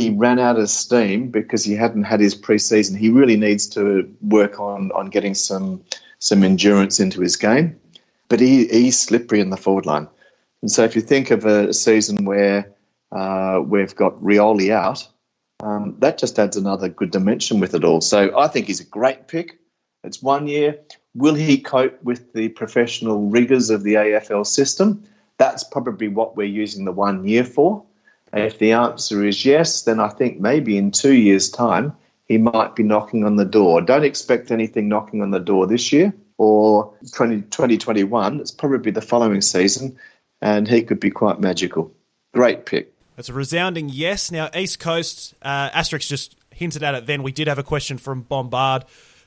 [0.00, 2.96] he ran out of steam because he hadn't had his preseason.
[2.96, 5.84] He really needs to work on on getting some
[6.18, 7.78] some endurance into his game.
[8.28, 10.08] But he, he's slippery in the forward line.
[10.62, 12.72] And so if you think of a season where
[13.10, 15.08] uh, we've got Rioli out,
[15.62, 18.00] um, that just adds another good dimension with it all.
[18.00, 19.58] So I think he's a great pick.
[20.04, 20.80] It's one year.
[21.14, 25.02] Will he cope with the professional rigours of the AFL system?
[25.38, 27.84] That's probably what we're using the one year for.
[28.32, 32.76] If the answer is yes, then I think maybe in two years' time he might
[32.76, 33.80] be knocking on the door.
[33.80, 38.40] Don't expect anything knocking on the door this year or 20, 2021.
[38.40, 39.98] It's probably the following season,
[40.40, 41.92] and he could be quite magical.
[42.32, 42.94] Great pick.
[43.16, 44.30] That's a resounding yes.
[44.30, 47.22] Now, East Coast, uh, Asterix just hinted at it then.
[47.22, 48.84] We did have a question from Bombard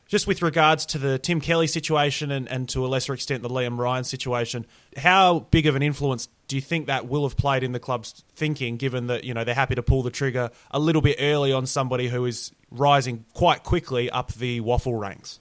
[0.08, 3.50] just with regards to the Tim Kelly situation and, and to a lesser extent the
[3.50, 4.66] Liam Ryan situation,
[4.98, 8.24] how big of an influence do you think that will have played in the club's
[8.36, 11.52] thinking, given that you know they're happy to pull the trigger a little bit early
[11.52, 15.40] on somebody who is rising quite quickly up the WAFL ranks?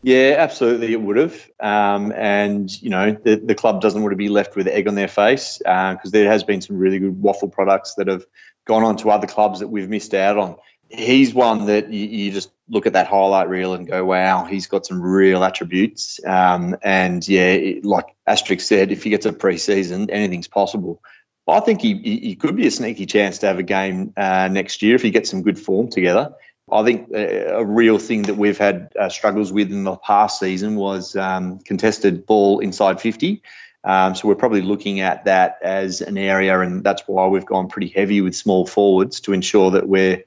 [0.00, 1.50] Yeah, absolutely, it would have.
[1.60, 4.94] Um, and you know, the, the club doesn't want to be left with egg on
[4.94, 8.24] their face because uh, there has been some really good WAFL products that have
[8.64, 10.56] gone on to other clubs that we've missed out on.
[10.88, 14.66] He's one that you, you just look at that highlight reel and go, wow, he's
[14.66, 16.18] got some real attributes.
[16.24, 21.02] Um, and yeah, it, like Asterix said, if he gets a preseason, anything's possible.
[21.46, 24.80] I think he, he could be a sneaky chance to have a game uh, next
[24.80, 26.34] year if he gets some good form together.
[26.72, 30.40] I think a, a real thing that we've had uh, struggles with in the past
[30.40, 33.42] season was um, contested ball inside 50.
[33.84, 37.68] Um, so we're probably looking at that as an area, and that's why we've gone
[37.68, 40.24] pretty heavy with small forwards to ensure that we're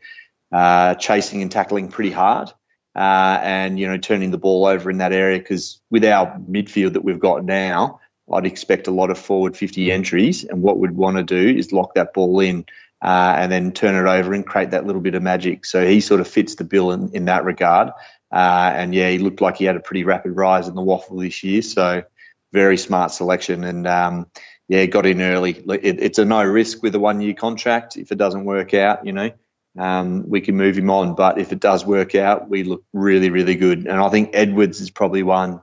[0.52, 2.52] uh, chasing and tackling pretty hard.
[2.96, 6.94] Uh, and you know turning the ball over in that area because with our midfield
[6.94, 8.00] that we've got now,
[8.32, 11.72] I'd expect a lot of forward 50 entries, and what we'd want to do is
[11.72, 12.66] lock that ball in
[13.02, 15.66] uh, and then turn it over and create that little bit of magic.
[15.66, 17.90] So he sort of fits the bill in, in that regard.
[18.32, 21.22] Uh, and yeah, he looked like he had a pretty rapid rise in the WAFL
[21.22, 21.62] this year.
[21.62, 22.04] So
[22.52, 23.64] very smart selection.
[23.64, 24.28] And um,
[24.68, 25.52] yeah, got in early.
[25.52, 27.98] It, it's a no risk with a one year contract.
[27.98, 29.32] If it doesn't work out, you know,
[29.78, 31.16] um, we can move him on.
[31.16, 33.80] But if it does work out, we look really, really good.
[33.80, 35.62] And I think Edwards is probably one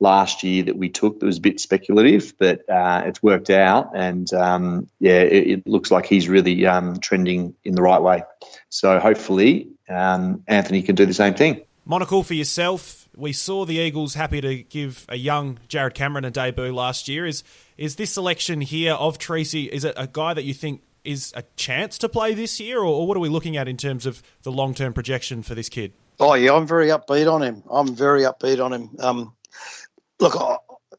[0.00, 3.90] last year that we took that was a bit speculative, but uh, it's worked out.
[3.94, 8.22] And um, yeah, it, it, looks like he's really um, trending in the right way.
[8.68, 11.62] So hopefully, um, Anthony can do the same thing.
[11.84, 13.08] Monocle for yourself.
[13.16, 17.24] We saw the Eagles happy to give a young Jarrod Cameron a debut last year.
[17.24, 17.44] Is
[17.78, 19.68] is this selection here of Treacy?
[19.68, 23.06] Is it a guy that you think is a chance to play this year, or,
[23.06, 25.92] what are we looking at in terms of the long term projection for this kid?
[26.18, 27.62] Oh yeah, I'm very upbeat on him.
[27.70, 28.90] I'm very upbeat on him.
[28.98, 29.34] Um,
[30.18, 30.56] look, I,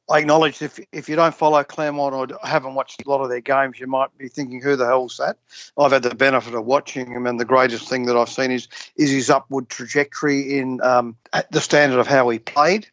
[0.10, 3.42] I acknowledge if if you don't follow Claremont or haven't watched a lot of their
[3.42, 5.38] games, you might be thinking, "Who the hell's that?"
[5.78, 8.68] I've had the benefit of watching him, and the greatest thing that I've seen is
[8.96, 11.18] is his upward trajectory in um,
[11.52, 12.88] the standard of how he played.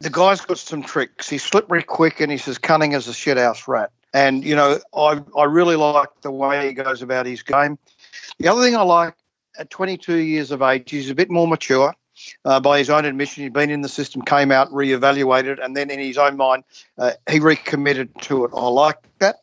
[0.00, 1.28] The guy's got some tricks.
[1.28, 3.90] He's slippery quick, and he's as cunning as a shithouse rat.
[4.14, 7.78] And you know, I I really like the way he goes about his game.
[8.38, 9.14] The other thing I like
[9.58, 11.94] at 22 years of age, he's a bit more mature
[12.44, 15.90] uh, by his own admission, he'd been in the system, came out, re-evaluated, and then
[15.90, 16.64] in his own mind,
[16.98, 18.50] uh, he recommitted to it.
[18.54, 19.36] I like that.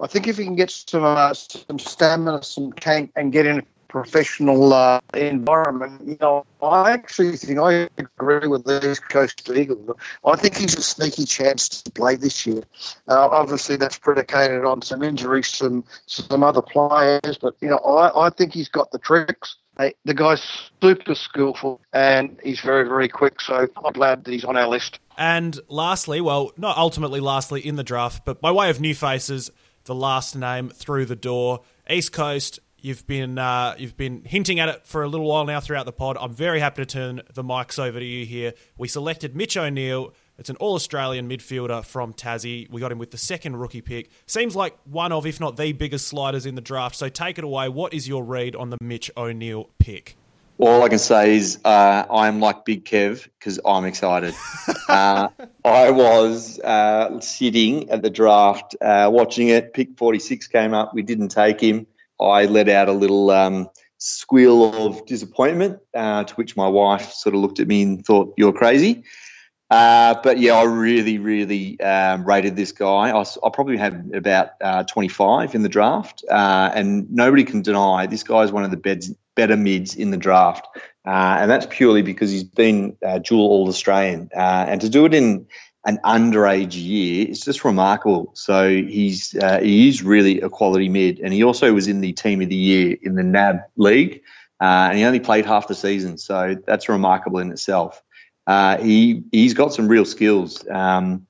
[0.00, 3.64] I think if he can get some uh, some stamina, some tank, and get in
[3.88, 9.96] professional uh, environment, you know, I actually think I agree with the East Coast Eagles.
[10.24, 12.62] I think he's a sneaky chance to play this year.
[13.08, 18.26] Uh, obviously, that's predicated on some injuries, some some other players, but you know, I,
[18.26, 19.56] I think he's got the tricks.
[20.04, 20.42] The guy's
[20.82, 23.40] super skillful and he's very, very quick.
[23.40, 24.98] So I'm glad that he's on our list.
[25.16, 29.52] And lastly, well, not ultimately lastly in the draft, but by way of new faces,
[29.84, 32.58] the last name through the door, East Coast.
[32.80, 35.92] You've been uh, you've been hinting at it for a little while now throughout the
[35.92, 36.16] pod.
[36.20, 38.54] I'm very happy to turn the mics over to you here.
[38.76, 42.70] We selected Mitch O'Neill it's an All Australian midfielder from Tassie.
[42.70, 44.08] We got him with the second rookie pick.
[44.26, 46.94] Seems like one of, if not the biggest sliders in the draft.
[46.94, 47.68] So take it away.
[47.68, 50.16] What is your read on the Mitch O'Neill pick?
[50.58, 54.34] All I can say is uh, I'm like Big Kev because I'm excited.
[54.88, 55.28] uh,
[55.64, 59.74] I was uh, sitting at the draft, uh, watching it.
[59.74, 60.94] Pick 46 came up.
[60.94, 61.88] We didn't take him.
[62.20, 67.34] I let out a little um, squeal of disappointment, uh, to which my wife sort
[67.34, 69.04] of looked at me and thought, You're crazy.
[69.70, 73.10] Uh, but yeah, I really, really um, rated this guy.
[73.10, 78.06] I, I probably had about uh, 25 in the draft, uh, and nobody can deny
[78.06, 80.66] this guy is one of the beds, better mids in the draft,
[81.06, 85.12] uh, and that's purely because he's been uh, dual All Australian, and to do it
[85.12, 85.46] in
[85.88, 88.30] an underage year is just remarkable.
[88.34, 92.40] So he's he is really a quality mid, and he also was in the team
[92.42, 94.22] of the year in the NAB league,
[94.60, 98.02] and he only played half the season, so that's remarkable in itself
[98.48, 100.66] uh, he he's got some real skills.
[100.68, 101.26] Um,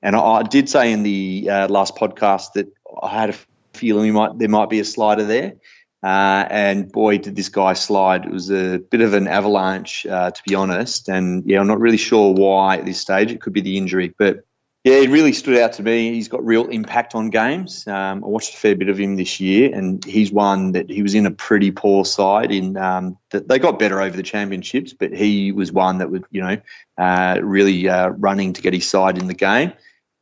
[0.00, 3.34] and I, I, did say in the uh, last podcast that I had a
[3.74, 5.56] feeling might there might be a slider there.
[6.02, 8.24] Uh, and boy, did this guy slide!
[8.24, 11.08] It was a bit of an avalanche, uh, to be honest.
[11.08, 13.30] And yeah, I'm not really sure why at this stage.
[13.30, 14.44] It could be the injury, but
[14.84, 16.12] yeah, he really stood out to me.
[16.12, 17.86] He's got real impact on games.
[17.86, 21.02] Um, I watched a fair bit of him this year, and he's one that he
[21.02, 22.50] was in a pretty poor side.
[22.50, 26.22] In um, that they got better over the championships, but he was one that was,
[26.32, 26.56] you know,
[26.98, 29.72] uh, really uh, running to get his side in the game.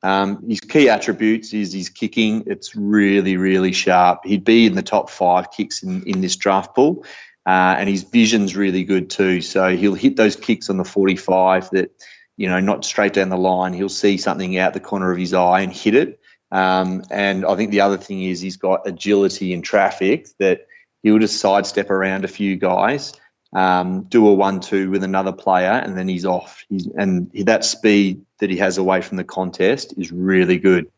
[0.03, 2.45] Um, his key attributes is his kicking.
[2.47, 4.21] It's really, really sharp.
[4.25, 7.05] He'd be in the top five kicks in, in this draft pool,
[7.47, 9.41] uh, and his vision's really good too.
[9.41, 11.93] So he'll hit those kicks on the 45 that
[12.41, 13.75] you know, not straight down the line.
[13.75, 16.21] He'll see something out the corner of his eye and hit it.
[16.51, 20.67] Um, and I think the other thing is he's got agility in traffic that
[21.03, 23.13] he'll just sidestep around a few guys,
[23.53, 26.65] um, do a one-two with another player, and then he's off.
[26.69, 30.91] He's, and that speed that he has away from the contest is really good.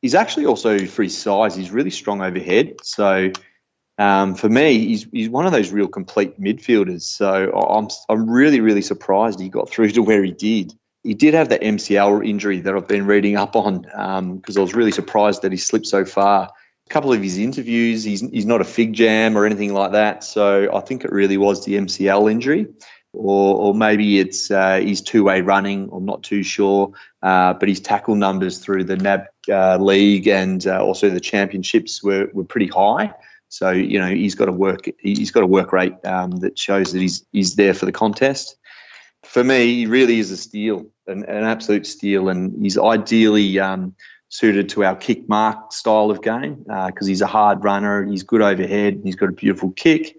[0.00, 2.76] He's actually also for his size, he's really strong overhead.
[2.82, 3.30] So
[3.98, 7.02] um, for me, he's, he's one of those real complete midfielders.
[7.02, 10.74] So I'm, I'm really, really surprised he got through to where he did.
[11.04, 14.60] He did have that MCL injury that I've been reading up on because um, I
[14.60, 16.50] was really surprised that he slipped so far.
[16.86, 20.24] A couple of his interviews, he's, he's not a fig jam or anything like that.
[20.24, 22.66] So I think it really was the MCL injury.
[23.14, 25.90] Or, or maybe it's uh, he's two-way running.
[25.92, 26.92] I'm not too sure,
[27.22, 32.02] uh, but his tackle numbers through the NAB uh, league and uh, also the championships
[32.02, 33.12] were, were pretty high.
[33.52, 36.92] So you know he's got a work he's got a work rate um, that shows
[36.92, 38.56] that he's he's there for the contest.
[39.24, 43.94] For me, he really is a steal, an, an absolute steal, and he's ideally um,
[44.32, 48.22] suited to our kick mark style of game because uh, he's a hard runner, he's
[48.22, 50.16] good overhead, he's got a beautiful kick,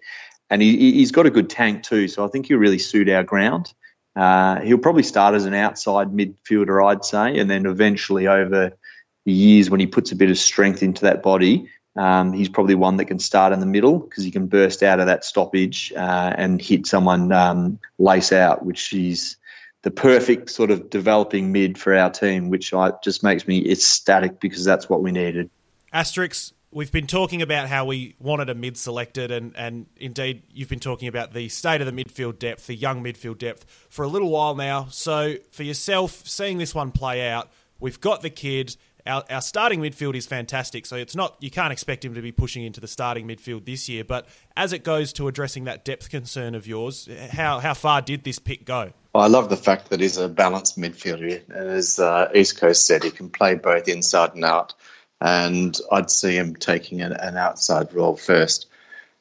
[0.51, 2.07] and he, has got a good tank too.
[2.07, 3.73] So I think he'll really suit our ground.
[4.15, 8.77] Uh, he'll probably start as an outside midfielder, I'd say, and then eventually over
[9.25, 12.75] the years when he puts a bit of strength into that body, um, he's probably
[12.75, 15.91] one that can start in the middle because he can burst out of that stoppage
[15.97, 19.37] uh, and hit someone um, lace out, which is
[19.83, 24.39] the perfect sort of developing mid for our team, which I, just makes me ecstatic
[24.39, 25.49] because that's what we needed.
[25.93, 30.69] Asterix, we've been talking about how we wanted a mid selected, and, and indeed you've
[30.69, 34.07] been talking about the state of the midfield depth, the young midfield depth, for a
[34.07, 34.87] little while now.
[34.89, 39.81] So for yourself, seeing this one play out, we've got the kid our, our starting
[39.81, 42.87] midfield is fantastic, so it's not you can't expect him to be pushing into the
[42.87, 44.05] starting midfield this year.
[44.05, 48.23] But as it goes to addressing that depth concern of yours, how how far did
[48.23, 48.93] this pick go?
[49.13, 51.47] Well, I love the fact that he's a balanced midfielder.
[51.49, 54.73] And as uh, East Coast said, he can play both inside and out,
[55.21, 58.67] and I'd see him taking an, an outside role first.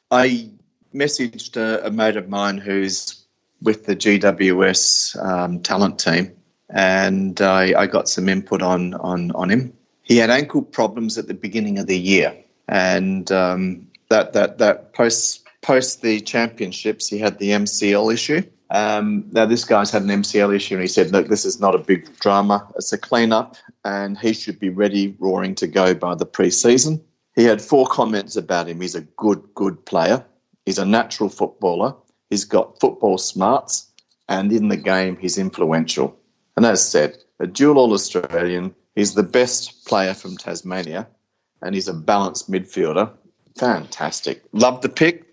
[0.09, 0.49] I
[0.93, 3.23] messaged a, a, mate of mine who's
[3.61, 6.35] with the GWS um, talent team
[6.73, 9.73] and I, I got some input on, on, on him.
[10.01, 12.35] He had ankle problems at the beginning of the year,
[12.67, 18.43] and um, that that that post post the championships, he had the MCL issue.
[18.69, 21.75] Um, now this guy's had an MCL issue, and he said, "Look, this is not
[21.75, 22.67] a big drama.
[22.75, 27.03] It's a clean-up, and he should be ready, roaring to go by the pre-season."
[27.35, 28.81] He had four comments about him.
[28.81, 30.25] He's a good, good player.
[30.65, 31.95] He's a natural footballer.
[32.29, 33.87] He's got football smarts,
[34.27, 36.17] and in the game, he's influential.
[36.55, 38.75] And as said, a dual All Australian.
[38.95, 41.07] He's the best player from Tasmania,
[41.61, 43.11] and he's a balanced midfielder.
[43.57, 44.43] Fantastic.
[44.51, 45.25] Love the pick.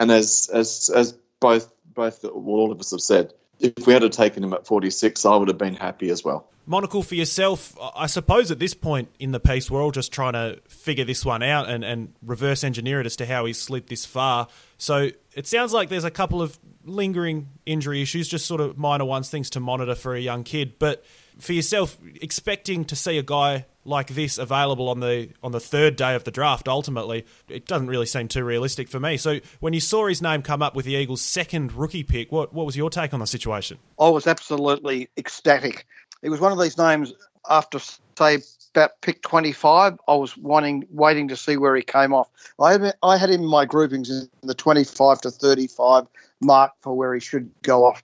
[0.00, 4.42] And as as as both both all of us have said, if we had taken
[4.42, 6.48] him at 46, I would have been happy as well.
[6.66, 10.32] Monocle, for yourself, I suppose at this point in the piece, we're all just trying
[10.32, 13.88] to figure this one out and, and reverse engineer it as to how he slid
[13.88, 14.48] this far.
[14.78, 19.04] So it sounds like there's a couple of lingering injury issues, just sort of minor
[19.04, 20.78] ones, things to monitor for a young kid.
[20.78, 21.04] But
[21.38, 25.96] for yourself, expecting to see a guy like this available on the on the third
[25.96, 29.16] day of the draft, ultimately, it doesn't really seem too realistic for me.
[29.16, 32.52] So when you saw his name come up with the Eagles' second rookie pick, what
[32.52, 33.78] what was your take on the situation?
[33.98, 35.86] I was absolutely ecstatic.
[36.22, 37.12] It was one of these names
[37.48, 37.78] after
[38.18, 38.38] say
[38.74, 42.28] about pick 25, I was wanting, waiting to see where he came off.
[42.60, 46.06] I I had him in my groupings in the 25 to 35
[46.40, 48.02] mark for where he should go off.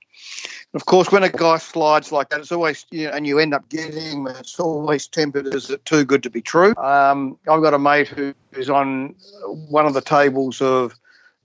[0.73, 3.55] Of course, when a guy slides like that, it's always, you know, and you end
[3.55, 6.75] up getting it's always tempered as too good to be true.
[6.77, 9.17] Um, I've got a mate who is on
[9.47, 10.95] one of the tables of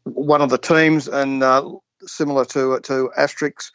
[0.04, 1.68] one of the teams, and uh,
[2.02, 3.72] similar to to Asterix.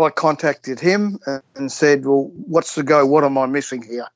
[0.00, 1.18] I contacted him
[1.54, 3.04] and said, "Well, what's the go?
[3.04, 4.06] What am I missing here?"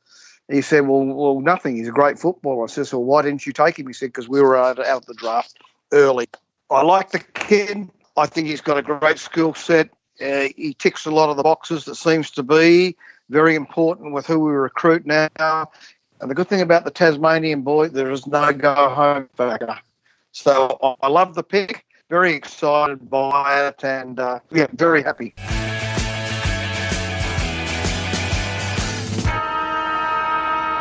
[0.48, 1.76] He said, "Well, well, nothing.
[1.76, 4.28] He's a great footballer." I said, "Well, why didn't you take him?" He said, "Because
[4.28, 5.58] we were out of the draft
[5.92, 6.28] early."
[6.70, 7.90] I like the kid.
[8.16, 9.90] I think he's got a great skill set.
[10.20, 12.96] Uh, he ticks a lot of the boxes that seems to be
[13.28, 15.70] very important with who we recruit now.
[16.20, 19.78] And the good thing about the Tasmanian boy, there is no go home factor.
[20.32, 21.84] So I love the pick.
[22.08, 25.34] Very excited by it, and uh, yeah, very happy.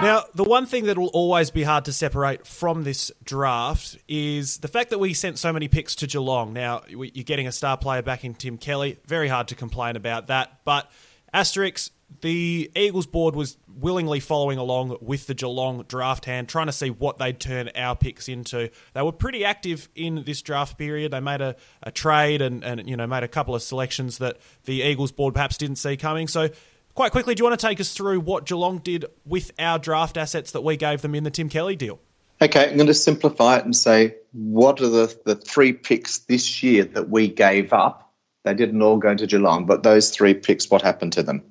[0.06, 4.60] Now, the one thing that will always be hard to separate from this draft is
[4.60, 6.54] the fact that we sent so many picks to Geelong.
[6.54, 9.00] Now, you're getting a star player back in Tim Kelly.
[9.08, 10.60] Very hard to complain about that.
[10.64, 10.92] But,
[11.34, 11.90] Asterix,
[12.22, 16.92] the Eagles board was willingly following along with the Geelong draft hand, trying to see
[16.92, 18.70] what they'd turn our picks into.
[18.94, 21.14] They were pretty active in this draft period.
[21.14, 24.38] They made a, a trade and, and you know made a couple of selections that
[24.66, 26.28] the Eagles board perhaps didn't see coming.
[26.28, 26.50] So
[26.96, 30.16] Quite quickly, do you want to take us through what Geelong did with our draft
[30.16, 32.00] assets that we gave them in the Tim Kelly deal?
[32.42, 36.64] Okay, I'm going to simplify it and say what are the, the three picks this
[36.64, 38.14] year that we gave up?
[38.46, 41.44] They didn't all go to Geelong, but those three picks, what happened to them?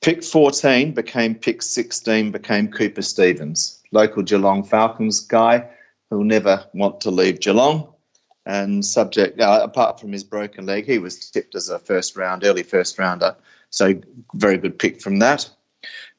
[0.00, 5.68] Pick 14 became pick 16, became Cooper Stephens, local Geelong Falcons guy.
[6.08, 7.92] who'll never want to leave Geelong.
[8.46, 12.44] And subject, uh, apart from his broken leg, he was tipped as a first round,
[12.44, 13.36] early first rounder.
[13.72, 13.94] So
[14.34, 15.48] very good pick from that.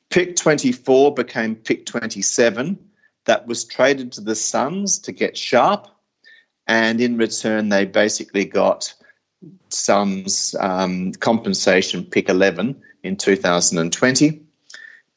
[0.09, 2.77] Pick 24 became pick 27.
[3.25, 5.87] That was traded to the Suns to get Sharp.
[6.67, 8.93] And in return, they basically got
[9.69, 14.41] Suns um, compensation pick 11 in 2020.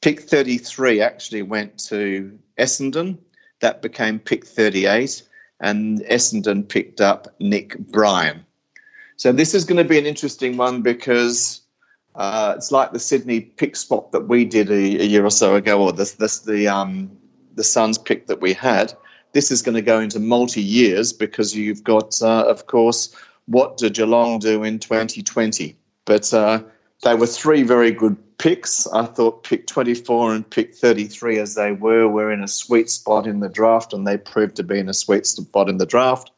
[0.03, 3.19] Pick 33 actually went to Essendon.
[3.61, 5.23] That became pick 38
[5.59, 8.45] and Essendon picked up Nick Bryan.
[9.17, 11.63] So this is going to be an interesting one because
[12.17, 15.55] uh, it's like the Sydney pick spot that we did a, a year or so
[15.55, 17.11] ago, or this, this the um,
[17.55, 18.93] the Suns pick that we had.
[19.33, 23.15] This is going to go into multi years because you've got, uh, of course,
[23.47, 25.77] what did Geelong do in 2020?
[26.07, 26.63] But uh,
[27.03, 28.87] they were three very good picks.
[28.87, 33.27] I thought pick 24 and pick 33, as they were, were in a sweet spot
[33.27, 36.31] in the draft, and they proved to be in a sweet spot in the draft.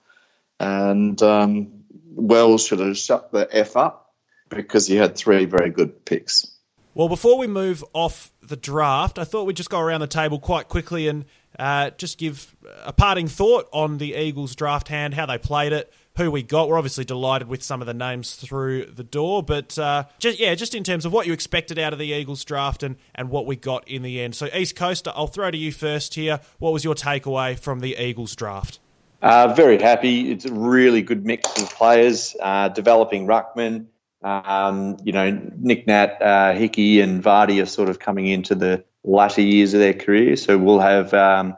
[0.59, 1.69] And um,
[2.15, 4.08] Wells should have shut the F up
[4.49, 6.51] because he had three very good picks.
[6.95, 10.41] Well, before we move off the draft, I thought we'd just go around the table
[10.41, 11.27] quite quickly and
[11.59, 15.93] uh, just give a parting thought on the Eagles draft hand, how they played it,
[16.17, 16.69] who we got.
[16.69, 20.55] We're obviously delighted with some of the names through the door, but uh, just yeah,
[20.55, 23.47] just in terms of what you expected out of the Eagles draft and and what
[23.47, 24.35] we got in the end.
[24.35, 26.41] So East Coaster, I'll throw to you first here.
[26.59, 28.81] What was your takeaway from the Eagles draft?
[29.23, 30.31] Uh, very happy.
[30.31, 32.37] It's a really good mix of players.
[32.41, 33.87] Uh, developing ruckman.
[34.23, 38.85] Um, you know, Nic Nat, uh, Hickey, and Vardy are sort of coming into the
[39.05, 40.37] latter years of their career.
[40.37, 41.57] So we'll have um,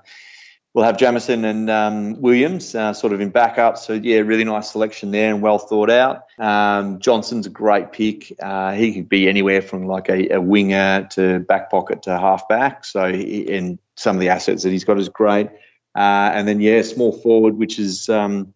[0.74, 3.78] we'll have Jamieson and um, Williams uh, sort of in backup.
[3.78, 6.26] So yeah, really nice selection there and well thought out.
[6.38, 8.32] Um, Johnson's a great pick.
[8.40, 12.48] Uh, he could be anywhere from like a, a, winger to back pocket to half
[12.48, 12.84] back.
[12.84, 15.48] So he, and some of the assets that he's got is great.
[15.94, 18.54] Uh, and then yeah, small forward, which is um,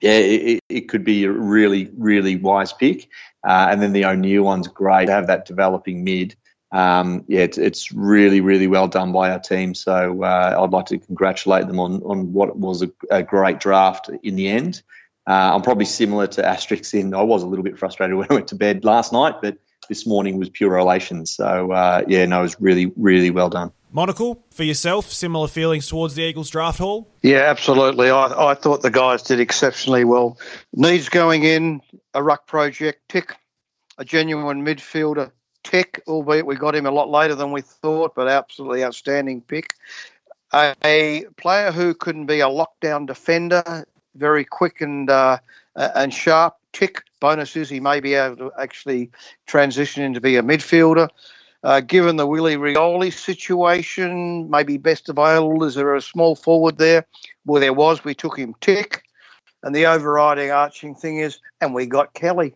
[0.00, 3.08] yeah, it, it, could be a really really wise pick.
[3.46, 6.34] Uh, and then the O'Neill one's great to have that developing mid
[6.72, 9.74] um, yeah, it's, it's, really, really well done by our team.
[9.74, 14.10] So uh, I'd like to congratulate them on, on what was a, a great draft
[14.22, 14.82] in the end.
[15.26, 18.34] Uh, I'm probably similar to Asterix in I was a little bit frustrated when I
[18.34, 21.24] went to bed last night, but this morning was pure elation.
[21.26, 23.72] So uh, yeah, no, it was really, really well done.
[23.92, 27.08] Monocle, for yourself, similar feelings towards the Eagles draft hall?
[27.22, 28.10] Yeah, absolutely.
[28.10, 30.38] I, I thought the guys did exceptionally well.
[30.74, 31.80] Needs going in,
[32.12, 33.34] a ruck project, tick,
[33.96, 35.30] a genuine midfielder,
[35.64, 39.74] tick, albeit we got him a lot later than we thought, but absolutely outstanding pick.
[40.52, 45.38] A, a player who couldn't be a lockdown defender, very quick and uh,
[45.74, 46.56] and sharp.
[46.72, 47.02] Tick.
[47.20, 49.10] Bonus is he may be able to actually
[49.46, 51.08] transition into be a midfielder.
[51.66, 55.64] Uh, given the Willie Rioli situation, maybe best available.
[55.64, 57.04] Is there a small forward there?
[57.44, 58.04] Well, there was.
[58.04, 59.02] We took him tick.
[59.64, 62.54] And the overriding arching thing is, and we got Kelly.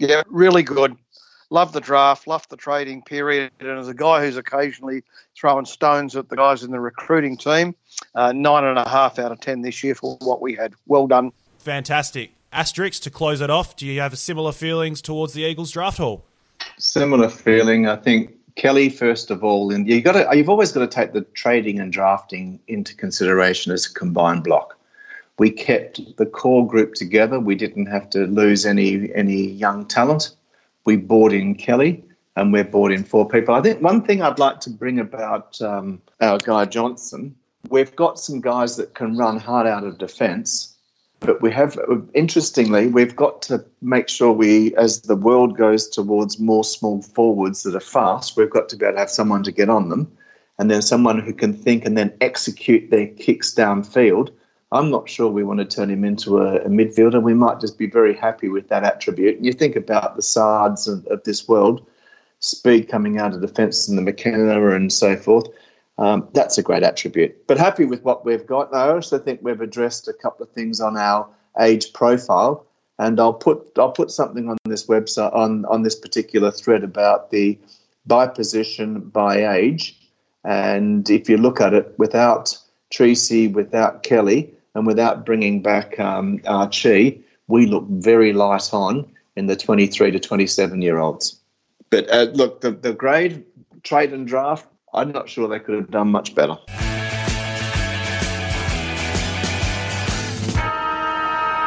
[0.00, 0.96] Yeah, really good
[1.50, 5.02] love the draft, love the trading period, and as a guy who's occasionally
[5.38, 7.74] throwing stones at the guys in the recruiting team,
[8.14, 10.74] uh, nine and a half out of ten this year for what we had.
[10.86, 11.32] Well done.
[11.58, 12.32] Fantastic.
[12.52, 16.24] Asterix, to close it off, do you have similar feelings towards the Eagles draft haul?
[16.78, 17.86] Similar feeling.
[17.86, 21.12] I think Kelly, first of all, and you got to, you've always got to take
[21.12, 24.76] the trading and drafting into consideration as a combined block.
[25.38, 27.38] We kept the core group together.
[27.38, 30.34] We didn't have to lose any any young talent
[30.84, 32.02] we bought in Kelly
[32.34, 33.54] and we've bought in four people.
[33.54, 37.36] I think one thing I'd like to bring about um, our guy Johnson,
[37.68, 40.76] we've got some guys that can run hard out of defence,
[41.20, 41.78] but we have,
[42.14, 47.62] interestingly, we've got to make sure we, as the world goes towards more small forwards
[47.64, 50.10] that are fast, we've got to be able to have someone to get on them
[50.58, 54.30] and then someone who can think and then execute their kicks downfield
[54.70, 57.22] I'm not sure we want to turn him into a, a, midfielder.
[57.22, 59.38] We might just be very happy with that attribute.
[59.38, 61.86] and You think about the Sards of, of this world,
[62.40, 65.46] speed coming out of defence and the McKenna and so forth.
[65.98, 67.46] Um, that's a great attribute.
[67.46, 68.72] But happy with what we've got.
[68.74, 71.28] I also think we've addressed a couple of things on our
[71.58, 72.66] age profile,
[72.98, 77.30] and I'll put I'll put something on this website on on this particular thread about
[77.30, 77.58] the
[78.06, 79.96] by position by age.
[80.44, 82.56] And if you look at it, without
[82.90, 89.46] Treacy, without Kelly, and without bringing back um, Archie, we look very light on in
[89.46, 91.40] the 23 to 27 year olds.
[91.90, 93.44] But uh, look, the, the grade,
[93.82, 94.66] trade and draft,
[94.98, 96.58] I'm not sure they could have done much better.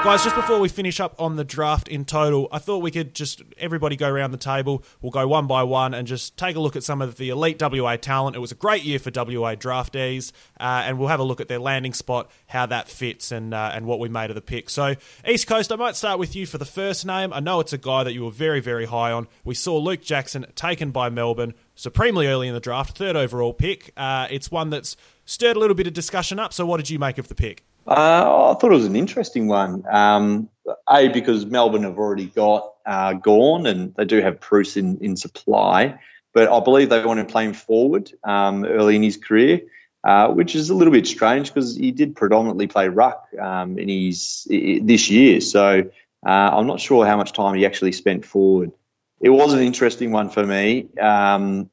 [0.04, 3.14] Guys, just before we finish up on the draft in total, I thought we could
[3.14, 4.84] just everybody go around the table.
[5.00, 7.62] We'll go one by one and just take a look at some of the elite
[7.62, 8.36] WA talent.
[8.36, 11.50] It was a great year for WA draftees, uh, and we'll have a look at
[11.50, 14.72] their landing spot, how that fits, and uh, and what we made of the pick.
[14.72, 14.96] So,
[15.26, 17.32] East Coast, I might start with you for the first name.
[17.32, 19.28] I know it's a guy that you were very, very high on.
[19.44, 23.94] We saw Luke Jackson taken by Melbourne supremely early in the draft, third overall pick.
[23.96, 26.54] Uh, it's one that's stirred a little bit of discussion up.
[26.54, 27.66] So, what did you make of the pick?
[27.88, 29.84] Uh, I thought it was an interesting one.
[29.90, 30.50] Um,
[30.88, 35.18] a because Melbourne have already got uh, Gawn and they do have Preuss in, in
[35.18, 36.00] supply,
[36.34, 39.62] but I believe they want to play him forward um, early in his career,
[40.04, 43.90] uh, which is a little bit strange because he did predominantly play ruck um, in
[43.90, 45.42] his this year.
[45.42, 45.90] So
[46.26, 48.72] uh, I'm not sure how much time he actually spent forward.
[49.20, 50.88] It was an interesting one for me.
[51.00, 51.70] Um,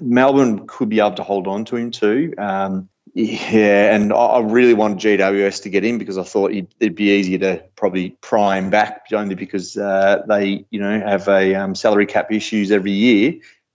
[0.00, 2.34] Melbourne could be able to hold on to him too.
[2.36, 7.10] Um, yeah, and I really wanted GWS to get in because I thought it'd be
[7.10, 11.76] easier to probably pry him back only because uh, they, you know, have a um,
[11.76, 13.34] salary cap issues every year.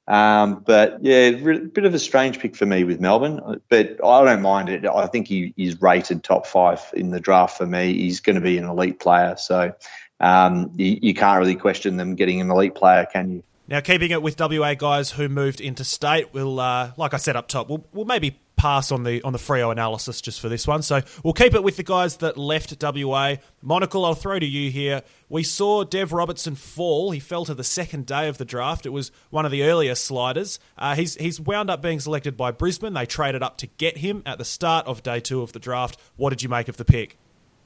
[0.10, 4.26] Um, but yeah, a bit of a strange pick for me with Melbourne, but I
[4.26, 4.86] don't mind it.
[4.86, 7.94] I think he, he's rated top five in the draft for me.
[7.94, 9.74] He's going to be an elite player, so
[10.20, 13.44] um, you, you can't really question them getting an elite player, can you?
[13.70, 17.36] Now, keeping it with WA guys who moved into state, we'll, uh, like I said
[17.36, 20.66] up top, we'll, we'll maybe pass on the on the Freo analysis just for this
[20.66, 20.82] one.
[20.82, 23.36] So we'll keep it with the guys that left WA.
[23.62, 25.04] Monocle, I'll throw to you here.
[25.30, 27.12] We saw Dev Robertson fall.
[27.12, 28.88] He fell to the second day of the draft.
[28.88, 30.60] It was one of the earlier sliders.
[30.76, 32.96] Uh, he's he's wound up being selected by Brisbane.
[32.96, 36.00] They traded up to get him at the start of day two of the draft.
[36.16, 37.20] What did you make of the pick?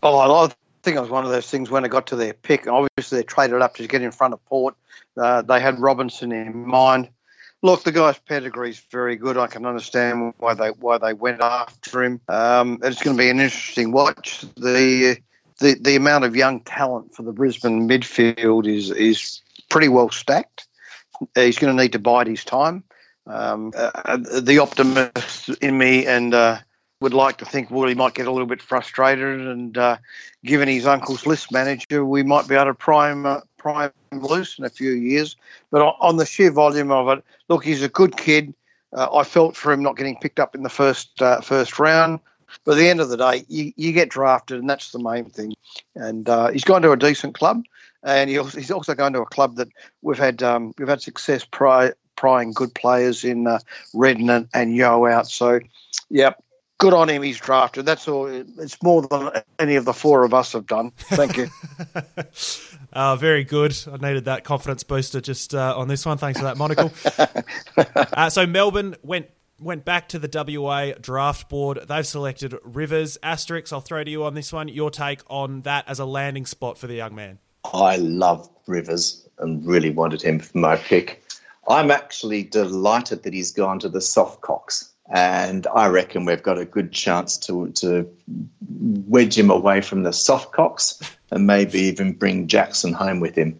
[0.04, 0.54] Oh, I
[0.84, 2.68] think it was one of those things when it got to their pick.
[2.68, 4.76] Obviously, they traded up to get in front of Port.
[5.18, 7.10] Uh, they had Robinson in mind.
[7.62, 9.38] Look, the guy's pedigree is very good.
[9.38, 12.20] I can understand why they why they went after him.
[12.28, 14.42] Um, it's going to be an interesting watch.
[14.58, 15.18] The
[15.60, 20.68] the the amount of young talent for the Brisbane midfield is is pretty well stacked.
[21.36, 22.84] He's going to need to bide his time.
[23.26, 26.58] Um, uh, the optimist in me and uh,
[27.04, 29.98] would like to think, he might get a little bit frustrated, and uh,
[30.46, 34.64] given his uncle's list manager, we might be able to prime uh, prime loose in
[34.64, 35.36] a few years.
[35.70, 38.54] But on the sheer volume of it, look, he's a good kid.
[38.94, 42.20] Uh, I felt for him not getting picked up in the first uh, first round.
[42.64, 45.26] But at the end of the day, you, you get drafted, and that's the main
[45.26, 45.56] thing.
[45.96, 47.64] And uh, he's gone to a decent club,
[48.04, 49.68] and he also, he's also gone to a club that
[50.02, 53.60] we've had um, we've had success pry, prying good players in uh,
[53.94, 55.28] Redden and, and Yeo out.
[55.28, 55.60] So,
[56.10, 56.34] yeah,
[56.78, 57.22] good on him.
[57.22, 57.86] He's drafted.
[57.86, 58.28] That's all.
[58.28, 60.92] It's more than any of the four of us have done.
[60.98, 61.48] Thank you.
[62.94, 63.76] uh, very good.
[63.92, 66.18] I needed that confidence booster just uh, on this one.
[66.18, 66.92] Thanks for that, Monocle.
[67.96, 69.28] uh, so Melbourne went
[69.60, 71.80] went back to the WA draft board.
[71.88, 73.18] They've selected Rivers.
[73.24, 74.68] Asterix, I'll throw to you on this one.
[74.68, 77.40] Your take on that as a landing spot for the young man.
[77.74, 81.24] I love Rivers and really wanted him for my pick.
[81.68, 86.58] I'm actually delighted that he's gone to the soft cocks and I reckon we've got
[86.58, 88.10] a good chance to to
[88.70, 91.00] wedge him away from the soft cocks
[91.32, 93.60] and maybe even bring Jackson home with him.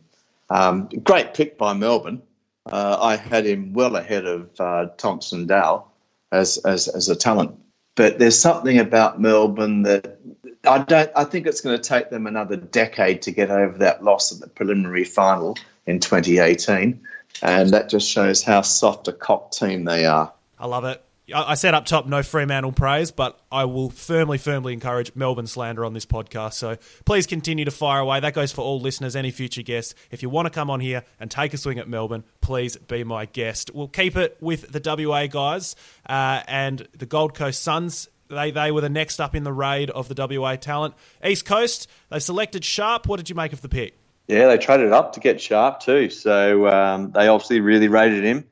[0.50, 2.22] Um, great pick by Melbourne.
[2.66, 5.86] Uh, I had him well ahead of uh, Thomson Dow
[6.32, 7.60] as, as as a talent,
[7.96, 10.20] but there's something about Melbourne that
[10.66, 11.12] I don't.
[11.16, 14.40] I think it's going to take them another decade to get over that loss at
[14.40, 17.02] the preliminary final in 2018,
[17.42, 20.32] and that just shows how soft a cock team they are.
[20.58, 21.03] I love it.
[21.34, 25.86] I said up top, no Fremantle praise, but I will firmly, firmly encourage Melbourne slander
[25.86, 26.54] on this podcast.
[26.54, 28.20] So please continue to fire away.
[28.20, 29.96] That goes for all listeners, any future guests.
[30.12, 33.06] If you want to come on here and take a swing at Melbourne, please be
[33.06, 33.72] my guest.
[33.74, 35.78] We'll keep it with the WA guys
[36.10, 38.10] uh, and the Gold Coast Suns.
[38.30, 40.96] They, they were the next up in the raid of the WA talent.
[41.24, 43.08] East Coast, they selected Sharp.
[43.08, 43.98] What did you make of the pick?
[44.28, 46.10] Yeah, they traded up to get Sharp too.
[46.10, 48.46] So um, they obviously really rated him.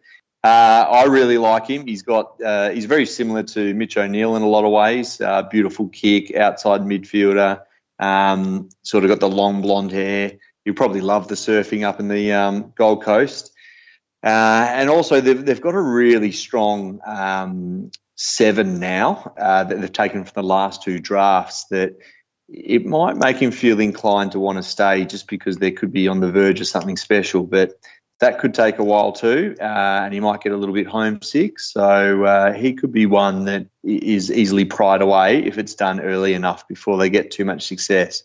[0.43, 1.85] Uh, I really like him.
[1.85, 5.21] He's got uh, he's very similar to Mitch O'Neill in a lot of ways.
[5.21, 7.61] Uh, beautiful kick, outside midfielder.
[7.99, 10.33] Um, sort of got the long blonde hair.
[10.65, 13.51] You probably love the surfing up in the um, Gold Coast.
[14.23, 19.93] Uh, and also they've they've got a really strong um, seven now uh, that they've
[19.93, 21.65] taken from the last two drafts.
[21.65, 21.97] That
[22.47, 26.07] it might make him feel inclined to want to stay just because they could be
[26.07, 27.43] on the verge of something special.
[27.43, 27.79] But
[28.21, 31.59] that could take a while too, uh, and he might get a little bit homesick.
[31.59, 36.35] So uh, he could be one that is easily pried away if it's done early
[36.35, 38.23] enough before they get too much success.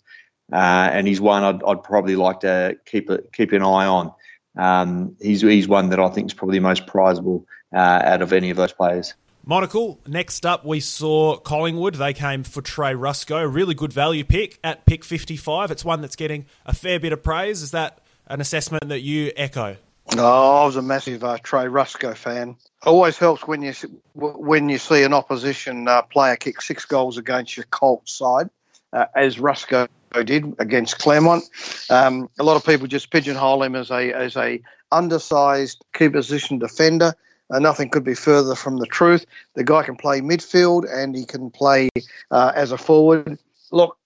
[0.53, 4.12] Uh, and he's one I'd, I'd, probably like to keep a, keep an eye on.
[4.57, 8.34] Um, he's he's one that I think is probably the most prizable uh, out of
[8.34, 9.14] any of those players.
[9.47, 11.94] Monocle, next up we saw Collingwood.
[11.94, 13.51] They came for Trey Ruscoe.
[13.51, 15.70] Really good value pick at pick 55.
[15.70, 17.62] It's one that's getting a fair bit of praise.
[17.62, 19.76] Is that an assessment that you echo?
[20.16, 22.57] Oh, I was a massive uh, Trey Ruscoe fan.
[22.84, 23.72] Always helps when you
[24.14, 28.48] when you see an opposition uh, player kick six goals against your Colts side,
[28.92, 29.88] uh, as Ruscoe
[30.24, 31.44] did against Claremont.
[31.90, 34.61] Um, a lot of people just pigeonhole him as a as a
[34.92, 37.14] undersized key position defender.
[37.50, 39.26] Uh, nothing could be further from the truth.
[39.54, 41.88] The guy can play midfield and he can play
[42.30, 43.38] uh, as a forward.
[43.70, 43.96] Look,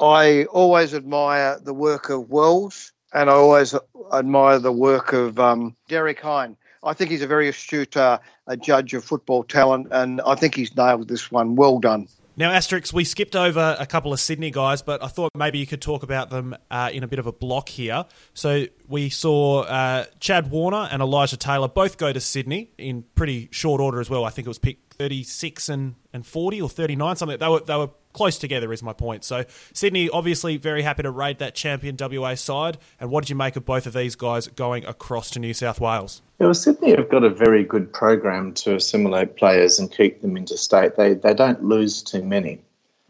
[0.00, 3.74] I always admire the work of Wells and I always
[4.12, 6.56] admire the work of um, Derek Hine.
[6.82, 10.54] I think he's a very astute uh, a judge of football talent, and I think
[10.54, 11.56] he's nailed this one.
[11.56, 12.08] Well done.
[12.36, 15.66] Now, Asterix, we skipped over a couple of Sydney guys, but I thought maybe you
[15.66, 18.04] could talk about them uh, in a bit of a block here.
[18.32, 23.48] So we saw uh, Chad Warner and Elijah Taylor both go to Sydney in pretty
[23.50, 24.24] short order as well.
[24.24, 27.38] I think it was pick 36 and, and 40 or 39, something.
[27.38, 29.24] They were, they were close together, is my point.
[29.24, 32.78] So Sydney, obviously, very happy to raid that champion WA side.
[33.00, 35.80] And what did you make of both of these guys going across to New South
[35.80, 36.20] Wales?
[36.40, 40.36] Yeah, well, Sydney have got a very good program to assimilate players and keep them
[40.36, 40.96] interstate.
[40.96, 42.60] They they don't lose too many,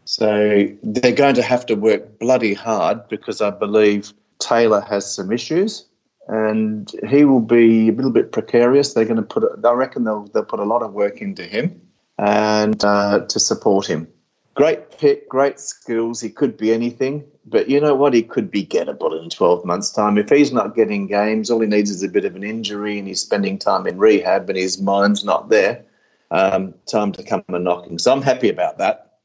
[0.05, 5.31] so they're going to have to work bloody hard because I believe Taylor has some
[5.31, 5.85] issues
[6.29, 8.93] and he will be a little bit precarious.
[8.93, 11.81] They're going to put, I reckon they'll they'll put a lot of work into him
[12.19, 14.07] and uh, to support him.
[14.53, 16.21] Great pick, great skills.
[16.21, 17.25] He could be anything.
[17.45, 18.13] But you know what?
[18.13, 20.17] He could be gettable in 12 months' time.
[20.19, 23.07] If he's not getting games, all he needs is a bit of an injury and
[23.07, 25.85] he's spending time in rehab and his mind's not there.
[26.29, 27.97] Um, time to come and knocking.
[27.97, 29.17] So I'm happy about that.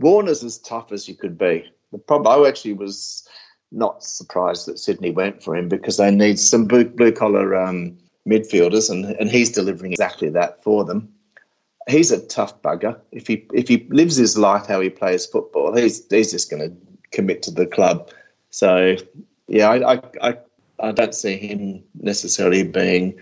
[0.00, 1.70] Warner's as tough as you could be.
[1.92, 3.28] The problem, I actually was
[3.72, 7.96] not surprised that Sydney went for him because they need some blue, collar um,
[8.28, 11.12] midfielders, and, and he's delivering exactly that for them.
[11.88, 13.00] He's a tough bugger.
[13.10, 16.62] If he if he lives his life how he plays football, he's he's just going
[16.70, 16.76] to
[17.10, 18.10] commit to the club.
[18.50, 18.96] So
[19.48, 20.38] yeah, I, I, I,
[20.78, 23.18] I don't see him necessarily being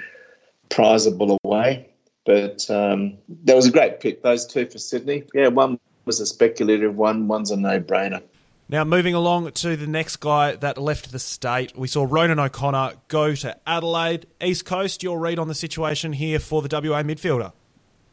[0.69, 1.87] prizable away.
[2.27, 4.23] But um, that was a great pick.
[4.23, 5.25] Those two for Sydney.
[5.35, 7.29] Yeah, one was a speculative one.
[7.29, 8.23] One's a no-brainer.
[8.71, 12.93] Now, moving along to the next guy that left the state, we saw Ronin O'Connor
[13.09, 14.27] go to Adelaide.
[14.41, 17.53] East Coast, your read on the situation here for the WA midfielder?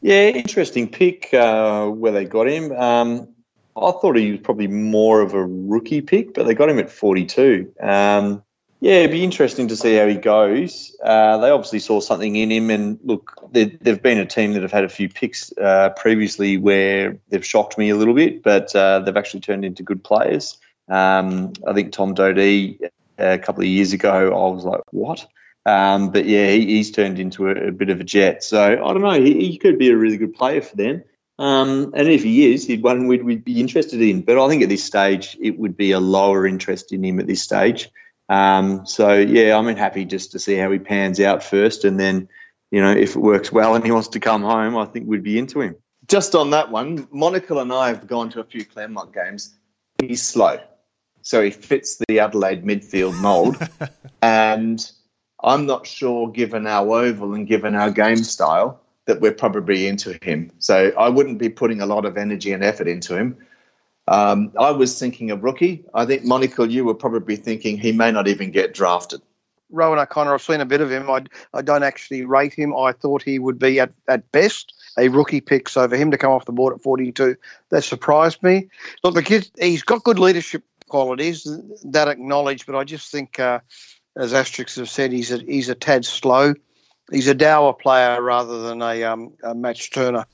[0.01, 2.71] Yeah, interesting pick uh, where they got him.
[2.71, 3.35] Um,
[3.75, 6.89] I thought he was probably more of a rookie pick, but they got him at
[6.89, 7.71] 42.
[7.79, 8.41] Um,
[8.79, 10.95] yeah, it'd be interesting to see how he goes.
[11.03, 14.71] Uh, they obviously saw something in him, and look, they've been a team that have
[14.71, 18.99] had a few picks uh, previously where they've shocked me a little bit, but uh,
[18.99, 20.57] they've actually turned into good players.
[20.87, 25.27] Um, I think Tom Doedee a couple of years ago, I was like, what?
[25.65, 28.43] Um, but yeah, he, he's turned into a, a, bit of a jet.
[28.43, 31.03] So I don't know, he, he could be a really good player for them.
[31.39, 34.21] Um, and if he is, he'd one we'd, we'd, be interested in.
[34.21, 37.27] But I think at this stage, it would be a lower interest in him at
[37.27, 37.89] this stage.
[38.29, 42.29] Um, so yeah, I'm happy just to see how he pans out first, and then
[42.71, 45.23] you know if it works well and he wants to come home, I think we'd
[45.23, 45.75] be into him.
[46.07, 49.57] Just on that one, Monocle and I have gone to a few Claremont games.
[50.01, 50.59] He's slow,
[51.21, 53.57] so he fits the Adelaide midfield mould,
[54.21, 54.91] and
[55.41, 60.17] I'm not sure, given our oval and given our game style, that we're probably into
[60.21, 60.51] him.
[60.59, 63.37] So I wouldn't be putting a lot of energy and effort into him.
[64.07, 65.83] Um, I was thinking of rookie.
[65.93, 69.21] I think Monocle, you were probably thinking he may not even get drafted.
[69.69, 71.09] Rowan O'Connor, I've seen a bit of him.
[71.09, 72.75] I, I don't actually rate him.
[72.75, 75.67] I thought he would be at, at best a rookie pick.
[75.67, 77.35] So for him to come off the board at 42,
[77.69, 78.69] that surprised me.
[79.03, 81.45] Look, the kid, he's got good leadership qualities,
[81.83, 83.59] that acknowledged, but I just think, uh,
[84.15, 86.53] as Asterix have said, he's a, he's a tad slow
[87.11, 90.25] he's a dower player rather than a, um, a match turner.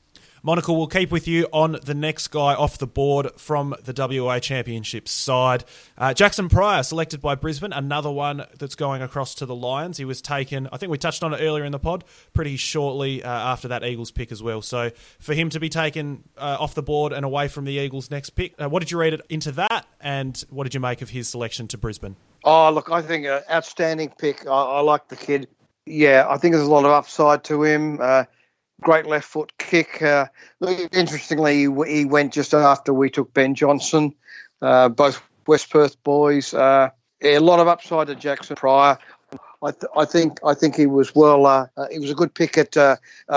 [0.45, 4.39] Monocle will keep with you on the next guy off the board from the WA
[4.39, 5.63] Championship side.
[5.97, 9.97] Uh, Jaxon Prior, selected by Brisbane, another one that's going across to the Lions.
[9.97, 13.23] He was taken, I think we touched on it earlier in the pod, pretty shortly
[13.23, 14.61] uh, after that Eagles pick as well.
[14.61, 18.11] So for him to be taken uh, off the board and away from the Eagles'
[18.11, 21.11] next pick, uh, what did you read into that, and what did you make of
[21.11, 22.17] his selection to Brisbane?
[22.43, 24.45] Oh, look, I think an outstanding pick.
[24.45, 25.47] I, I like the kid
[25.85, 27.99] yeah, I think there's a lot of upside to him.
[28.01, 28.23] Uh,
[28.83, 30.01] great left foot kick.
[30.01, 30.27] Uh,
[30.91, 34.13] interestingly, he went just after we took Ben Johnson,
[34.61, 36.53] uh, both West Perth boys.
[36.53, 36.89] Uh,
[37.21, 38.97] a lot of upside to Jaxon Prior.
[39.63, 41.45] I, th- I think I think he was well.
[41.45, 42.75] Uh, uh, he was a good pick at,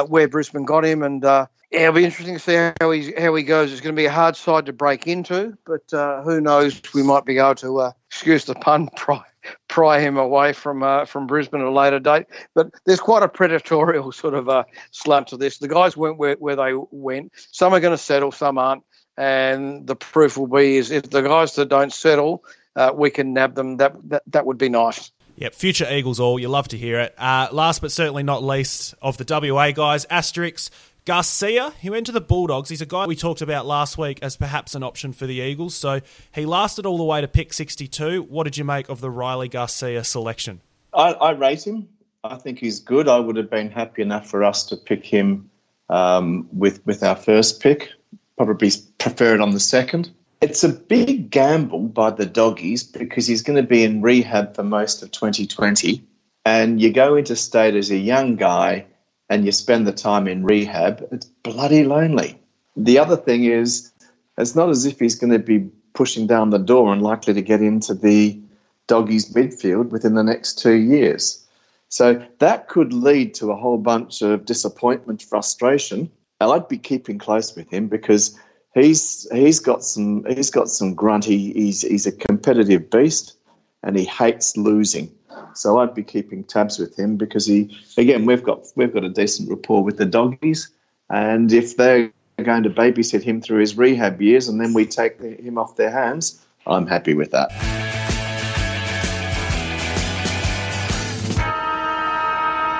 [0.08, 3.44] where Brisbane got him, and yeah, it'll be interesting to see how he how he
[3.44, 3.72] goes.
[3.72, 5.84] It's going to be a hard side to break into, but
[6.24, 6.80] who knows?
[6.94, 9.24] We might be able to excuse the pun, Prior
[9.68, 12.26] pry him away from uh, from Brisbane at a later date.
[12.54, 15.58] But there's quite a predatorial sort of uh, slant to this.
[15.58, 17.32] The guys went where, where they went.
[17.52, 18.82] Some are going to settle, some aren't.
[19.16, 22.44] And the proof will be is if the guys that don't settle,
[22.74, 23.78] uh, we can nab them.
[23.78, 25.10] That, that that would be nice.
[25.36, 26.38] Yep, future Eagles all.
[26.38, 27.14] You love to hear it.
[27.18, 30.70] Uh, last but certainly not least of the WA guys, Asterix.
[31.06, 32.68] Garcia, he went to the Bulldogs.
[32.68, 35.76] He's a guy we talked about last week as perhaps an option for the Eagles.
[35.76, 36.00] So
[36.34, 38.22] he lasted all the way to pick 62.
[38.24, 40.60] What did you make of the Riley Garcia selection?
[40.92, 41.88] I, I rate him.
[42.24, 43.08] I think he's good.
[43.08, 45.48] I would have been happy enough for us to pick him
[45.88, 47.88] um, with with our first pick.
[48.36, 50.10] Probably preferred on the second.
[50.40, 54.64] It's a big gamble by the doggies because he's going to be in rehab for
[54.64, 56.02] most of 2020,
[56.44, 58.86] and you go into state as a young guy
[59.28, 62.40] and you spend the time in rehab, it's bloody lonely.
[62.76, 63.92] The other thing is,
[64.38, 67.42] it's not as if he's going to be pushing down the door and likely to
[67.42, 68.40] get into the
[68.86, 71.44] doggies midfield within the next two years.
[71.88, 76.10] So that could lead to a whole bunch of disappointment, frustration.
[76.40, 78.38] And I'd be keeping close with him because
[78.74, 81.24] he's he's got some he's got some grunt.
[81.24, 83.36] He, he's he's a competitive beast,
[83.82, 85.15] and he hates losing.
[85.54, 89.08] So I'd be keeping tabs with him because he, again, we've got we've got a
[89.08, 90.70] decent rapport with the doggies,
[91.08, 92.12] and if they're
[92.42, 95.90] going to babysit him through his rehab years, and then we take him off their
[95.90, 97.85] hands, I'm happy with that.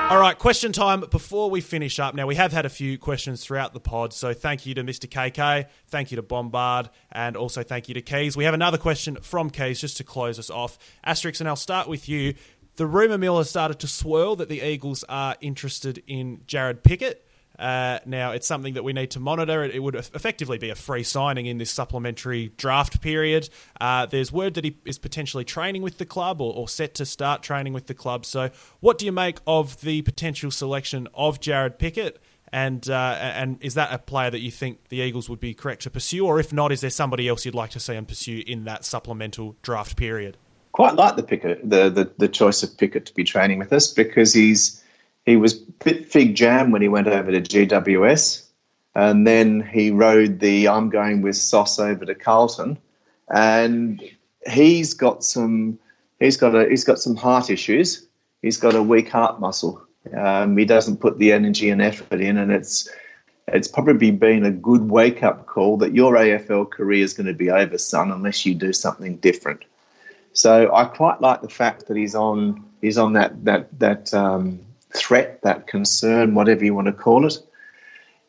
[0.09, 2.15] All right, question time before we finish up.
[2.15, 5.05] Now, we have had a few questions throughout the pod, so thank you to Mr.
[5.05, 8.37] KK, thank you to Bombard, and also thank you to Keys.
[8.37, 10.79] We have another question from Keys just to close us off.
[11.05, 12.35] Asterix, and I'll start with you.
[12.77, 17.26] The rumour mill has started to swirl that the Eagles are interested in Jarrod Pickett.
[17.57, 19.63] Uh, now, it's something that we need to monitor.
[19.63, 23.49] It, it, would effectively be a free signing in this supplementary draft period.
[23.81, 27.05] Uh, there's word that he is potentially training with the club or, or, set to
[27.05, 28.25] start training with the club.
[28.25, 32.21] So, what do you make of the potential selection of Jarrod Pickett?
[32.53, 35.81] And uh, and is that a player that you think the Eagles would be correct
[35.81, 38.43] to pursue, or if not, is there somebody else you'd like to see them pursue
[38.47, 40.37] in that supplemental draft period?
[40.77, 43.91] quite like the Pickett, the, the the choice of Pickett to be training with us
[43.91, 44.83] because he's
[45.27, 48.47] he was bit fig jam when he went over to GWS,
[48.95, 52.79] and then he rode the I'm going with Sauce over to Carlton,
[53.29, 54.01] and
[54.49, 55.77] he's got some
[56.19, 58.07] he's got a he's got some heart issues.
[58.41, 59.85] He's got a weak heart muscle.
[60.15, 62.89] Um, he doesn't put the energy and effort in, and it's
[63.49, 67.33] it's probably been a good wake up call that your AFL career is going to
[67.33, 69.65] be over, son, unless you do something different.
[70.31, 74.61] So I quite like the fact that he's on he's on that that that um,
[74.95, 77.37] threat, that concern, whatever you want to call it.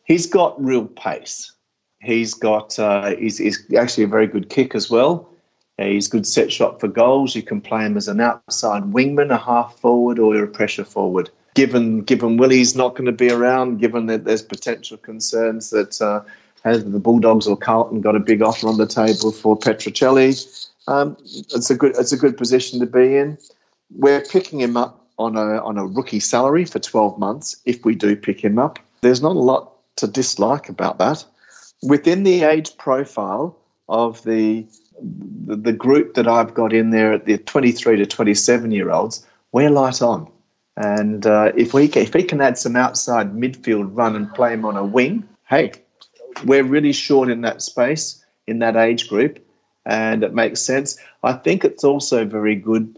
[0.04, 1.52] He's got real pace.
[2.00, 5.28] He's got uh, he's, he's actually a very good kick as well.
[5.78, 7.36] He's good set shot for goals.
[7.36, 11.30] You can play him as an outside wingman, a half forward, or a pressure forward.
[11.54, 16.22] Given given Willie's not going to be around, given that there's potential concerns that uh,
[16.64, 21.16] has the Bulldogs or Carlton got a big offer on the table for Petruccelle, um,
[21.20, 23.38] it's a good it's a good position to be in.
[23.90, 27.94] We're picking him up on a on a rookie salary for 12 months if we
[27.94, 28.78] do pick him up.
[29.00, 31.24] There's not a lot to dislike about that.
[31.82, 33.56] Within the age profile
[33.88, 34.66] of the
[35.00, 39.70] the, group that I've got in there at the 23 to 27 year olds, we're
[39.70, 40.28] light on.
[40.76, 44.52] And uh, if we can, if we can add some outside midfield run and play
[44.52, 45.72] him on a wing, hey,
[46.44, 49.44] we're really short in that space in that age group
[49.88, 50.98] and it makes sense.
[51.22, 52.97] I think it's also very good.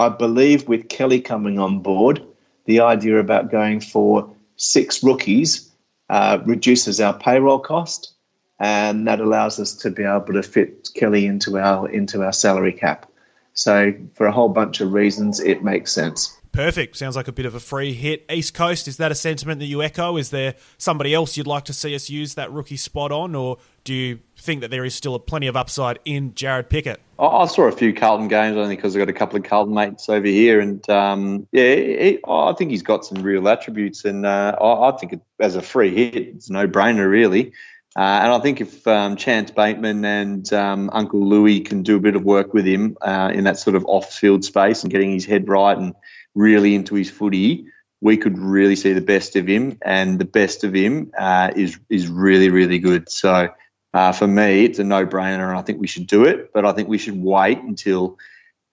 [0.00, 2.22] I believe with Kelly coming on board,
[2.64, 5.70] the idea about going for six rookies
[6.08, 8.14] uh, reduces our payroll cost,
[8.58, 12.72] and that allows us to be able to fit Kelly into our into our salary
[12.72, 13.10] cap.
[13.52, 16.39] So, for a whole bunch of reasons, it makes sense.
[16.52, 16.96] Perfect.
[16.96, 18.24] Sounds like a bit of a free hit.
[18.28, 20.16] East Coast, is that a sentiment that you echo?
[20.16, 23.58] Is there somebody else you'd like to see us use that rookie spot on, or
[23.84, 27.00] do you think that there is still a plenty of upside in Jarrod Pickett?
[27.20, 30.08] I saw a few Carlton games only because I've got a couple of Carlton mates
[30.08, 34.56] over here, and um, yeah, he, I think he's got some real attributes, and uh,
[34.60, 37.52] I, think it, as a free hit, it's no-brainer really.
[37.96, 42.00] Uh, and I think if um, Chance Bateman and um, Uncle Louis can do a
[42.00, 45.26] bit of work with him uh, in that sort of off-field space and getting his
[45.26, 45.94] head right and
[46.34, 47.66] really into his footy,
[48.00, 51.78] we could really see the best of him, and the best of him uh, is
[51.88, 53.10] is really really good.
[53.10, 53.48] So
[53.92, 56.52] uh, for me, it's a no brainer, and I think we should do it.
[56.52, 58.18] But I think we should wait until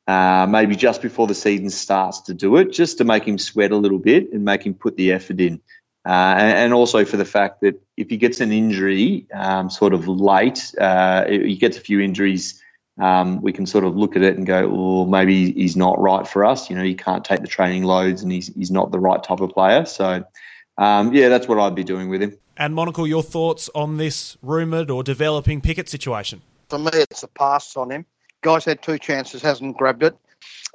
[0.08, 3.72] uh, maybe just before the season starts to do it, just to make him sweat
[3.72, 5.62] a little bit and make him put the effort in.
[6.06, 9.94] Uh, and, and, also for the fact that if he gets an injury um, sort
[9.94, 12.64] of late, uh, he gets a few injuries
[13.00, 16.28] um, we can sort of look at it and go, well, maybe he's not right
[16.28, 16.70] for us.
[16.70, 19.40] You know, he can't take the training loads and he's, he's not the right type
[19.40, 19.86] of player.
[19.86, 20.24] So,
[20.78, 22.38] um, yeah, that's what I'd be doing with him.
[22.56, 26.42] And Monocle, your thoughts on this rumoured or developing Pickett situation?
[26.70, 28.06] For me, it's a pass on him.
[28.42, 30.18] Guy's had two chances, hasn't grabbed it.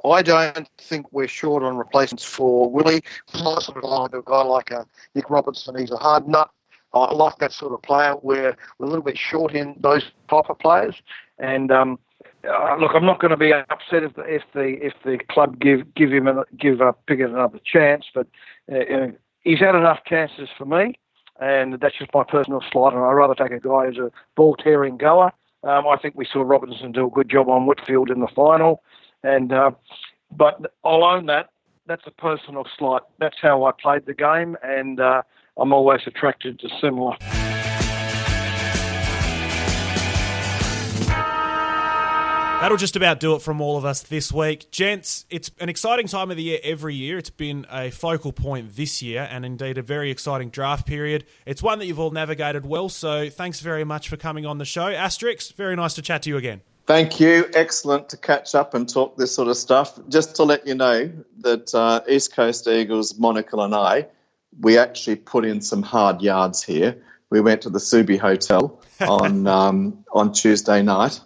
[0.05, 3.03] I don't think we're short on replacements for Willie.
[3.35, 5.79] I sort of like a guy like a Nick Robertson.
[5.79, 6.51] He's a hard nut.
[6.95, 8.17] I like that sort of player.
[8.21, 11.01] We're, we're a little bit short in those type of players.
[11.39, 11.99] And um,
[12.45, 15.61] uh, look, I'm not going to be upset if the if the if the club
[15.61, 18.27] give give him a, give uh, Pickett another chance, but
[18.73, 19.09] uh,
[19.41, 20.95] he's had enough chances for me,
[21.41, 22.95] and that's just my personal slight.
[22.95, 25.33] And I'd rather take a guy who's a ball tearing goer.
[25.65, 28.83] Um, I think we saw Robinson do a good job on Whitfield in the final,
[29.23, 29.71] and uh,
[30.31, 31.51] but I'll own that.
[31.87, 33.03] That's a personal slight.
[33.19, 35.23] That's how I played the game, and uh,
[35.57, 37.17] I'm always attracted to similar.
[42.63, 44.71] That'll just about do it from all of us this week.
[44.71, 47.19] Gents, it's an exciting time of the year every year.
[47.19, 51.25] It's been a focal point this year and indeed a very exciting draft period.
[51.45, 54.65] It's one that you've all navigated well, so thanks very much for coming on the
[54.65, 54.93] show.
[54.93, 56.61] Asterix, very nice to chat to you again.
[56.87, 57.51] Thank you.
[57.53, 59.99] Excellent to catch up and talk this sort of stuff.
[60.09, 64.07] Just to let you know that uh, East Coast Eagles, Monocle, and I,
[64.61, 67.03] we actually put in some hard yards here.
[67.29, 71.21] We went to the Subi Hotel on um, on Tuesday night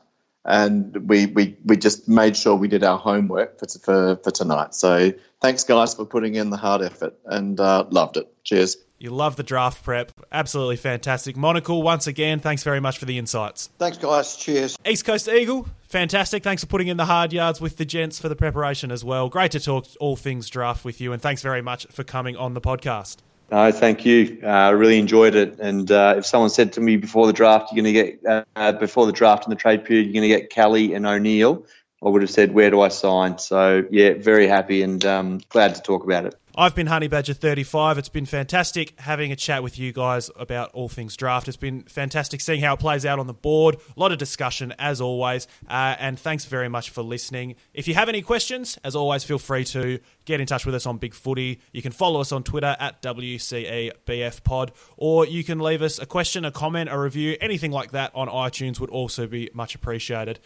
[0.47, 4.74] and we, we, we just made sure we did our homework for, for, for tonight.
[4.74, 8.32] So thanks, guys, for putting in the hard effort and uh, loved it.
[8.44, 8.76] Cheers.
[8.99, 10.12] You love the draft prep.
[10.32, 11.36] Absolutely fantastic.
[11.36, 13.68] Monocle, once again, thanks very much for the insights.
[13.78, 14.36] Thanks, guys.
[14.36, 14.78] Cheers.
[14.86, 16.42] East Coast Eagle, fantastic.
[16.42, 19.28] Thanks for putting in the hard yards with the gents for the preparation as well.
[19.28, 22.55] Great to talk all things draft with you, and thanks very much for coming on
[22.55, 23.16] the podcast.
[23.51, 24.40] No, thank you.
[24.42, 25.61] Uh, I really enjoyed it.
[25.61, 28.72] And uh, if someone said to me before the draft, you're going to get uh,
[28.72, 31.64] before the draft and the trade period, you're going to get Kelly and O'Neill,
[32.05, 33.38] I would have said, where do I sign?
[33.38, 36.34] So yeah, very happy and um, glad to talk about it.
[36.59, 37.98] I've been Honey Badger 35.
[37.98, 41.48] It's been fantastic having a chat with you guys about all things draft.
[41.48, 43.76] It's been fantastic seeing how it plays out on the board.
[43.94, 45.46] A lot of discussion, as always.
[45.68, 47.57] Uh, and thanks very much for listening.
[47.74, 50.86] If you have any questions, as always, feel free to get in touch with us
[50.86, 51.61] on Big Footy.
[51.72, 56.46] You can follow us on Twitter at WCEBFPod, or you can leave us a question,
[56.46, 60.38] a comment, a review, anything like that on iTunes would also be much appreciated.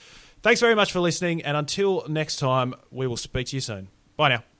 [0.43, 3.91] Thanks very much for listening, and until next time, we will speak to you soon.
[4.17, 4.43] Bye now.